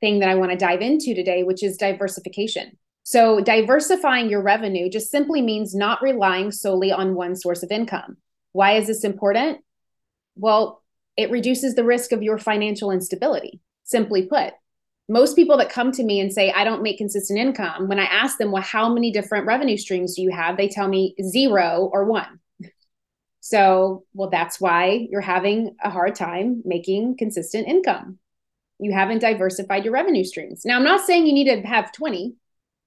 thing 0.00 0.20
that 0.20 0.28
I 0.28 0.34
want 0.34 0.50
to 0.50 0.56
dive 0.56 0.80
into 0.80 1.14
today, 1.14 1.42
which 1.42 1.62
is 1.62 1.76
diversification. 1.76 2.78
So, 3.04 3.40
diversifying 3.40 4.30
your 4.30 4.42
revenue 4.42 4.88
just 4.88 5.10
simply 5.10 5.42
means 5.42 5.74
not 5.74 6.02
relying 6.02 6.52
solely 6.52 6.92
on 6.92 7.14
one 7.14 7.34
source 7.34 7.62
of 7.64 7.72
income. 7.72 8.16
Why 8.52 8.72
is 8.76 8.86
this 8.86 9.02
important? 9.02 9.58
Well, 10.36 10.82
it 11.16 11.30
reduces 11.30 11.74
the 11.74 11.84
risk 11.84 12.12
of 12.12 12.22
your 12.22 12.38
financial 12.38 12.90
instability. 12.90 13.60
Simply 13.84 14.26
put, 14.26 14.54
most 15.08 15.36
people 15.36 15.56
that 15.58 15.68
come 15.68 15.92
to 15.92 16.04
me 16.04 16.20
and 16.20 16.32
say, 16.32 16.52
I 16.52 16.64
don't 16.64 16.82
make 16.82 16.98
consistent 16.98 17.38
income, 17.38 17.88
when 17.88 17.98
I 17.98 18.04
ask 18.04 18.38
them, 18.38 18.52
well, 18.52 18.62
how 18.62 18.92
many 18.92 19.10
different 19.10 19.46
revenue 19.46 19.76
streams 19.76 20.14
do 20.14 20.22
you 20.22 20.30
have? 20.30 20.56
They 20.56 20.68
tell 20.68 20.88
me 20.88 21.14
zero 21.22 21.90
or 21.92 22.04
one. 22.04 22.38
So, 23.44 24.04
well, 24.14 24.30
that's 24.30 24.60
why 24.60 25.08
you're 25.10 25.20
having 25.20 25.74
a 25.82 25.90
hard 25.90 26.14
time 26.14 26.62
making 26.64 27.16
consistent 27.16 27.66
income. 27.66 28.18
You 28.78 28.92
haven't 28.92 29.18
diversified 29.18 29.84
your 29.84 29.92
revenue 29.92 30.22
streams. 30.22 30.64
Now, 30.64 30.76
I'm 30.76 30.84
not 30.84 31.04
saying 31.04 31.26
you 31.26 31.32
need 31.32 31.52
to 31.52 31.66
have 31.66 31.90
20, 31.90 32.36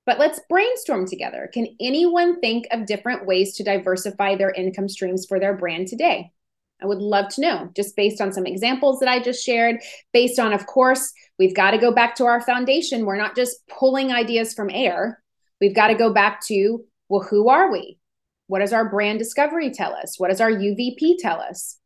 but 0.06 0.18
let's 0.18 0.40
brainstorm 0.50 1.08
together. 1.08 1.50
Can 1.54 1.76
anyone 1.82 2.40
think 2.40 2.68
of 2.72 2.86
different 2.86 3.26
ways 3.26 3.58
to 3.58 3.66
diversify 3.66 4.38
their 4.38 4.52
income 4.52 4.88
streams 4.88 5.26
for 5.26 5.42
their 5.42 5.58
brand 5.58 5.90
today? 5.90 6.32
I 6.82 6.86
would 6.86 7.00
love 7.00 7.28
to 7.34 7.42
know, 7.42 7.70
just 7.76 7.98
based 7.98 8.22
on 8.22 8.32
some 8.32 8.46
examples 8.46 9.02
that 9.02 9.10
I 9.10 9.20
just 9.20 9.44
shared, 9.44 9.82
based 10.14 10.40
on, 10.40 10.54
of 10.54 10.66
course, 10.68 11.12
we've 11.38 11.56
got 11.56 11.72
to 11.72 11.78
go 11.78 11.92
back 11.92 12.16
to 12.16 12.26
our 12.26 12.40
foundation. 12.40 13.06
We're 13.06 13.18
not 13.18 13.36
just 13.36 13.58
pulling 13.68 14.14
ideas 14.14 14.54
from 14.54 14.70
air. 14.72 15.22
We've 15.60 15.76
got 15.76 15.88
to 15.88 15.96
go 15.96 16.14
back 16.14 16.46
to, 16.48 16.86
well, 17.10 17.28
who 17.30 17.50
are 17.50 17.70
we? 17.70 17.98
What 18.48 18.60
does 18.60 18.74
our 18.74 18.90
brand 18.90 19.20
discovery 19.20 19.72
tell 19.72 19.94
us? 19.94 20.20
What 20.20 20.30
does 20.30 20.42
our 20.42 20.52
UVP 20.52 21.16
tell 21.20 21.40
us? 21.40 21.78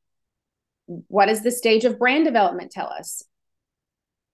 What 0.85 1.27
does 1.27 1.43
the 1.43 1.51
stage 1.51 1.85
of 1.85 1.99
brand 1.99 2.25
development 2.25 2.71
tell 2.71 2.87
us? 2.87 3.23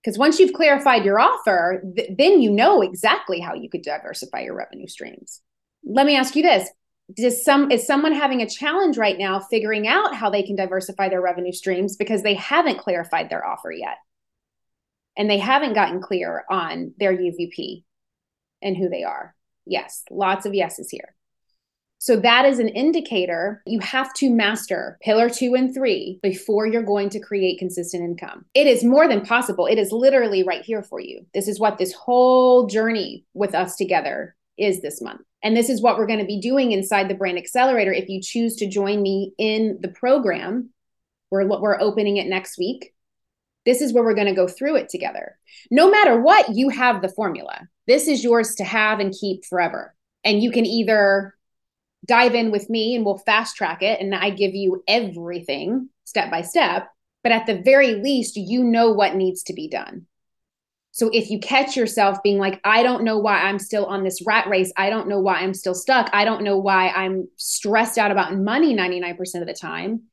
Because 0.03 0.17
once 0.17 0.39
you've 0.39 0.53
clarified 0.53 1.03
your 1.03 1.19
offer, 1.19 1.83
th- 1.95 2.11
then 2.17 2.41
you 2.41 2.51
know 2.51 2.81
exactly 2.81 3.39
how 3.39 3.55
you 3.55 3.69
could 3.69 3.81
diversify 3.81 4.41
your 4.41 4.55
revenue 4.55 4.87
streams. 4.87 5.41
Let 5.83 6.05
me 6.05 6.15
ask 6.15 6.35
you 6.35 6.43
this 6.43 6.69
does 7.13 7.43
some 7.43 7.69
is 7.71 7.85
someone 7.85 8.13
having 8.13 8.41
a 8.41 8.49
challenge 8.49 8.97
right 8.97 9.17
now 9.17 9.39
figuring 9.39 9.87
out 9.87 10.15
how 10.15 10.29
they 10.29 10.41
can 10.41 10.55
diversify 10.55 11.09
their 11.09 11.21
revenue 11.21 11.51
streams 11.51 11.95
because 11.95 12.23
they 12.23 12.33
haven't 12.33 12.79
clarified 12.79 13.29
their 13.29 13.45
offer 13.45 13.71
yet 13.71 13.97
and 15.15 15.29
they 15.29 15.37
haven't 15.37 15.73
gotten 15.73 16.01
clear 16.01 16.43
on 16.49 16.93
their 16.97 17.15
UVP 17.15 17.83
and 18.61 18.75
who 18.75 18.89
they 18.89 19.03
are 19.03 19.35
yes 19.65 20.03
lots 20.09 20.45
of 20.47 20.55
yeses 20.55 20.89
here 20.89 21.15
so 22.05 22.15
that 22.15 22.45
is 22.45 22.59
an 22.59 22.69
indicator 22.69 23.63
you 23.65 23.79
have 23.79 24.13
to 24.13 24.29
master 24.29 24.97
pillar 25.01 25.29
2 25.29 25.55
and 25.55 25.73
3 25.73 26.19
before 26.21 26.67
you're 26.67 26.83
going 26.83 27.09
to 27.09 27.19
create 27.19 27.57
consistent 27.57 28.03
income 28.03 28.45
it 28.53 28.67
is 28.67 28.83
more 28.83 29.07
than 29.07 29.25
possible 29.25 29.65
it 29.65 29.79
is 29.79 29.91
literally 29.91 30.43
right 30.43 30.63
here 30.63 30.83
for 30.83 30.99
you 30.99 31.25
this 31.33 31.47
is 31.47 31.59
what 31.59 31.77
this 31.77 31.93
whole 31.93 32.67
journey 32.67 33.25
with 33.33 33.55
us 33.55 33.75
together 33.75 34.35
is 34.57 34.81
this 34.81 35.01
month 35.01 35.21
and 35.45 35.55
this 35.55 35.69
is 35.69 35.79
what 35.79 35.99
we're 35.99 36.07
going 36.07 36.19
to 36.19 36.25
be 36.25 36.41
doing 36.41 36.71
inside 36.71 37.07
the 37.07 37.13
Brand 37.13 37.37
Accelerator. 37.37 37.93
If 37.93 38.09
you 38.09 38.19
choose 38.19 38.55
to 38.55 38.67
join 38.67 38.99
me 38.99 39.31
in 39.37 39.77
the 39.79 39.89
program, 39.89 40.71
we're, 41.29 41.45
we're 41.45 41.79
opening 41.79 42.17
it 42.17 42.25
next 42.25 42.57
week. 42.57 42.95
This 43.63 43.79
is 43.79 43.93
where 43.93 44.03
we're 44.03 44.15
going 44.15 44.25
to 44.25 44.33
go 44.33 44.47
through 44.47 44.77
it 44.77 44.89
together. 44.89 45.37
No 45.69 45.91
matter 45.91 46.19
what, 46.19 46.49
you 46.55 46.69
have 46.69 47.03
the 47.03 47.09
formula. 47.09 47.67
This 47.85 48.07
is 48.07 48.23
yours 48.23 48.55
to 48.55 48.63
have 48.63 48.99
and 48.99 49.13
keep 49.13 49.45
forever. 49.45 49.93
And 50.23 50.41
you 50.41 50.51
can 50.51 50.65
either 50.65 51.35
dive 52.05 52.35
in 52.35 52.51
with 52.51 52.69
me 52.69 52.95
and 52.95 53.05
we'll 53.05 53.17
fast 53.17 53.55
track 53.55 53.81
it 53.81 53.99
and 53.99 54.13
I 54.13 54.29
give 54.29 54.53
you 54.53 54.83
everything 54.87 55.89
step 56.03 56.29
by 56.31 56.41
step. 56.41 56.89
But 57.23 57.31
at 57.31 57.47
the 57.47 57.61
very 57.61 57.95
least, 57.95 58.35
you 58.35 58.63
know 58.63 58.91
what 58.91 59.15
needs 59.15 59.43
to 59.43 59.53
be 59.53 59.67
done. 59.67 60.05
So 60.91 61.09
if 61.11 61.29
you 61.29 61.39
catch 61.39 61.75
yourself 61.75 62.23
being 62.23 62.37
like, 62.37 62.61
I 62.63 62.81
don't 62.81 63.03
know 63.03 63.17
why 63.17 63.41
I'm 63.41 63.59
still 63.59 63.85
on 63.85 64.03
this 64.03 64.25
rat 64.25 64.47
race, 64.47 64.71
I 64.77 64.89
don't 64.89 65.09
know 65.09 65.19
why 65.19 65.39
I'm 65.39 65.53
still 65.53 65.75
stuck, 65.75 66.09
I 66.13 66.23
don't 66.23 66.43
know 66.43 66.57
why 66.57 66.87
I'm 66.87 67.27
stressed 67.35 67.97
out 67.97 68.11
about 68.11 68.37
money 68.37 68.73
99% 68.73 69.41
of 69.41 69.47
the 69.47 69.53
time, 69.53 70.03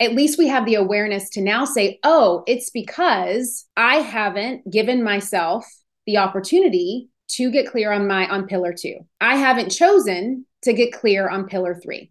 at 0.00 0.14
least 0.14 0.38
we 0.38 0.48
have 0.48 0.66
the 0.66 0.74
awareness 0.74 1.30
to 1.30 1.40
now 1.40 1.64
say, 1.64 2.00
oh, 2.02 2.42
it's 2.48 2.70
because 2.70 3.66
I 3.76 3.96
haven't 3.96 4.68
given 4.68 5.04
myself 5.04 5.64
the 6.06 6.18
opportunity 6.18 7.10
to 7.28 7.50
get 7.50 7.70
clear 7.70 7.92
on 7.92 8.08
my 8.08 8.28
on 8.28 8.46
pillar 8.46 8.72
2. 8.72 8.96
I 9.20 9.36
haven't 9.36 9.70
chosen 9.70 10.44
to 10.64 10.72
get 10.72 10.92
clear 10.92 11.28
on 11.28 11.48
pillar 11.48 11.74
3, 11.74 12.10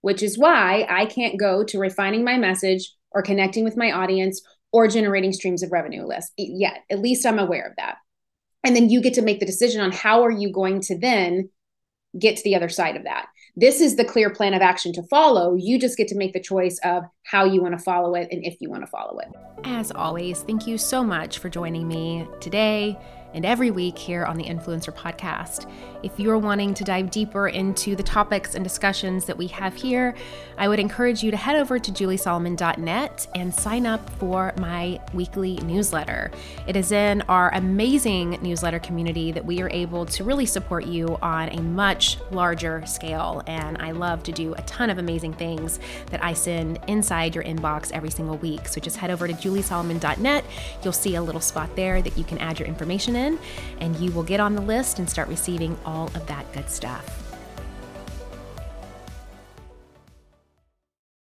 which 0.00 0.22
is 0.22 0.38
why 0.38 0.86
I 0.88 1.06
can't 1.06 1.38
go 1.38 1.64
to 1.64 1.78
refining 1.78 2.24
my 2.24 2.38
message 2.38 2.92
or 3.10 3.22
connecting 3.22 3.64
with 3.64 3.76
my 3.76 3.92
audience 3.92 4.40
or 4.72 4.88
generating 4.88 5.32
streams 5.32 5.62
of 5.62 5.72
revenue 5.72 6.04
list 6.04 6.32
yet. 6.36 6.84
At 6.90 7.00
least 7.00 7.26
I'm 7.26 7.38
aware 7.38 7.66
of 7.66 7.74
that. 7.76 7.96
And 8.62 8.76
then 8.76 8.90
you 8.90 9.00
get 9.00 9.14
to 9.14 9.22
make 9.22 9.40
the 9.40 9.46
decision 9.46 9.80
on 9.80 9.90
how 9.90 10.22
are 10.22 10.30
you 10.30 10.52
going 10.52 10.80
to 10.82 10.98
then 10.98 11.50
get 12.18 12.36
to 12.36 12.42
the 12.44 12.54
other 12.54 12.68
side 12.68 12.96
of 12.96 13.04
that. 13.04 13.26
This 13.56 13.80
is 13.80 13.96
the 13.96 14.04
clear 14.04 14.30
plan 14.30 14.54
of 14.54 14.62
action 14.62 14.92
to 14.94 15.02
follow. 15.04 15.54
You 15.54 15.78
just 15.78 15.96
get 15.96 16.08
to 16.08 16.16
make 16.16 16.32
the 16.32 16.40
choice 16.40 16.78
of 16.84 17.04
how 17.24 17.44
you 17.44 17.62
want 17.62 17.76
to 17.76 17.82
follow 17.82 18.14
it 18.14 18.28
and 18.30 18.44
if 18.44 18.56
you 18.60 18.70
want 18.70 18.82
to 18.82 18.86
follow 18.86 19.18
it. 19.18 19.28
As 19.64 19.90
always, 19.92 20.42
thank 20.42 20.66
you 20.66 20.78
so 20.78 21.02
much 21.02 21.38
for 21.38 21.48
joining 21.48 21.88
me 21.88 22.26
today 22.40 22.98
and 23.34 23.44
every 23.44 23.70
week 23.70 23.96
here 23.96 24.24
on 24.24 24.36
the 24.36 24.44
Influencer 24.44 24.92
Podcast. 24.92 25.70
If 26.02 26.18
you're 26.18 26.38
wanting 26.38 26.74
to 26.74 26.84
dive 26.84 27.10
deeper 27.10 27.48
into 27.48 27.94
the 27.94 28.02
topics 28.02 28.54
and 28.54 28.64
discussions 28.64 29.26
that 29.26 29.36
we 29.36 29.46
have 29.48 29.74
here, 29.74 30.14
I 30.56 30.68
would 30.68 30.78
encourage 30.78 31.22
you 31.22 31.30
to 31.30 31.36
head 31.36 31.56
over 31.56 31.78
to 31.78 31.92
juliesolomon.net 31.92 33.26
and 33.34 33.54
sign 33.54 33.86
up 33.86 34.08
for 34.18 34.54
my 34.58 35.00
weekly 35.12 35.56
newsletter. 35.58 36.30
It 36.66 36.76
is 36.76 36.92
in 36.92 37.22
our 37.22 37.52
amazing 37.54 38.38
newsletter 38.42 38.78
community 38.78 39.32
that 39.32 39.44
we 39.44 39.60
are 39.60 39.70
able 39.70 40.06
to 40.06 40.24
really 40.24 40.46
support 40.46 40.86
you 40.86 41.18
on 41.20 41.50
a 41.50 41.60
much 41.60 42.18
larger 42.30 42.84
scale. 42.86 43.42
And 43.46 43.78
I 43.78 43.90
love 43.90 44.22
to 44.24 44.32
do 44.32 44.54
a 44.54 44.62
ton 44.62 44.90
of 44.90 44.98
amazing 44.98 45.34
things 45.34 45.80
that 46.06 46.24
I 46.24 46.32
send 46.32 46.78
inside 46.86 47.34
your 47.34 47.44
inbox 47.44 47.92
every 47.92 48.10
single 48.10 48.38
week. 48.38 48.68
So 48.68 48.80
just 48.80 48.96
head 48.96 49.10
over 49.10 49.26
to 49.28 49.34
juliesolomon.net. 49.34 50.44
You'll 50.82 50.92
see 50.92 51.14
a 51.16 51.22
little 51.22 51.40
spot 51.40 51.74
there 51.76 52.00
that 52.02 52.16
you 52.16 52.24
can 52.24 52.38
add 52.38 52.58
your 52.58 52.68
information 52.68 53.16
in, 53.20 53.38
and 53.78 53.96
you 53.96 54.10
will 54.12 54.22
get 54.22 54.40
on 54.40 54.54
the 54.54 54.62
list 54.62 54.98
and 54.98 55.08
start 55.08 55.28
receiving 55.28 55.78
all 55.84 56.06
of 56.08 56.26
that 56.26 56.50
good 56.52 56.68
stuff. 56.68 57.29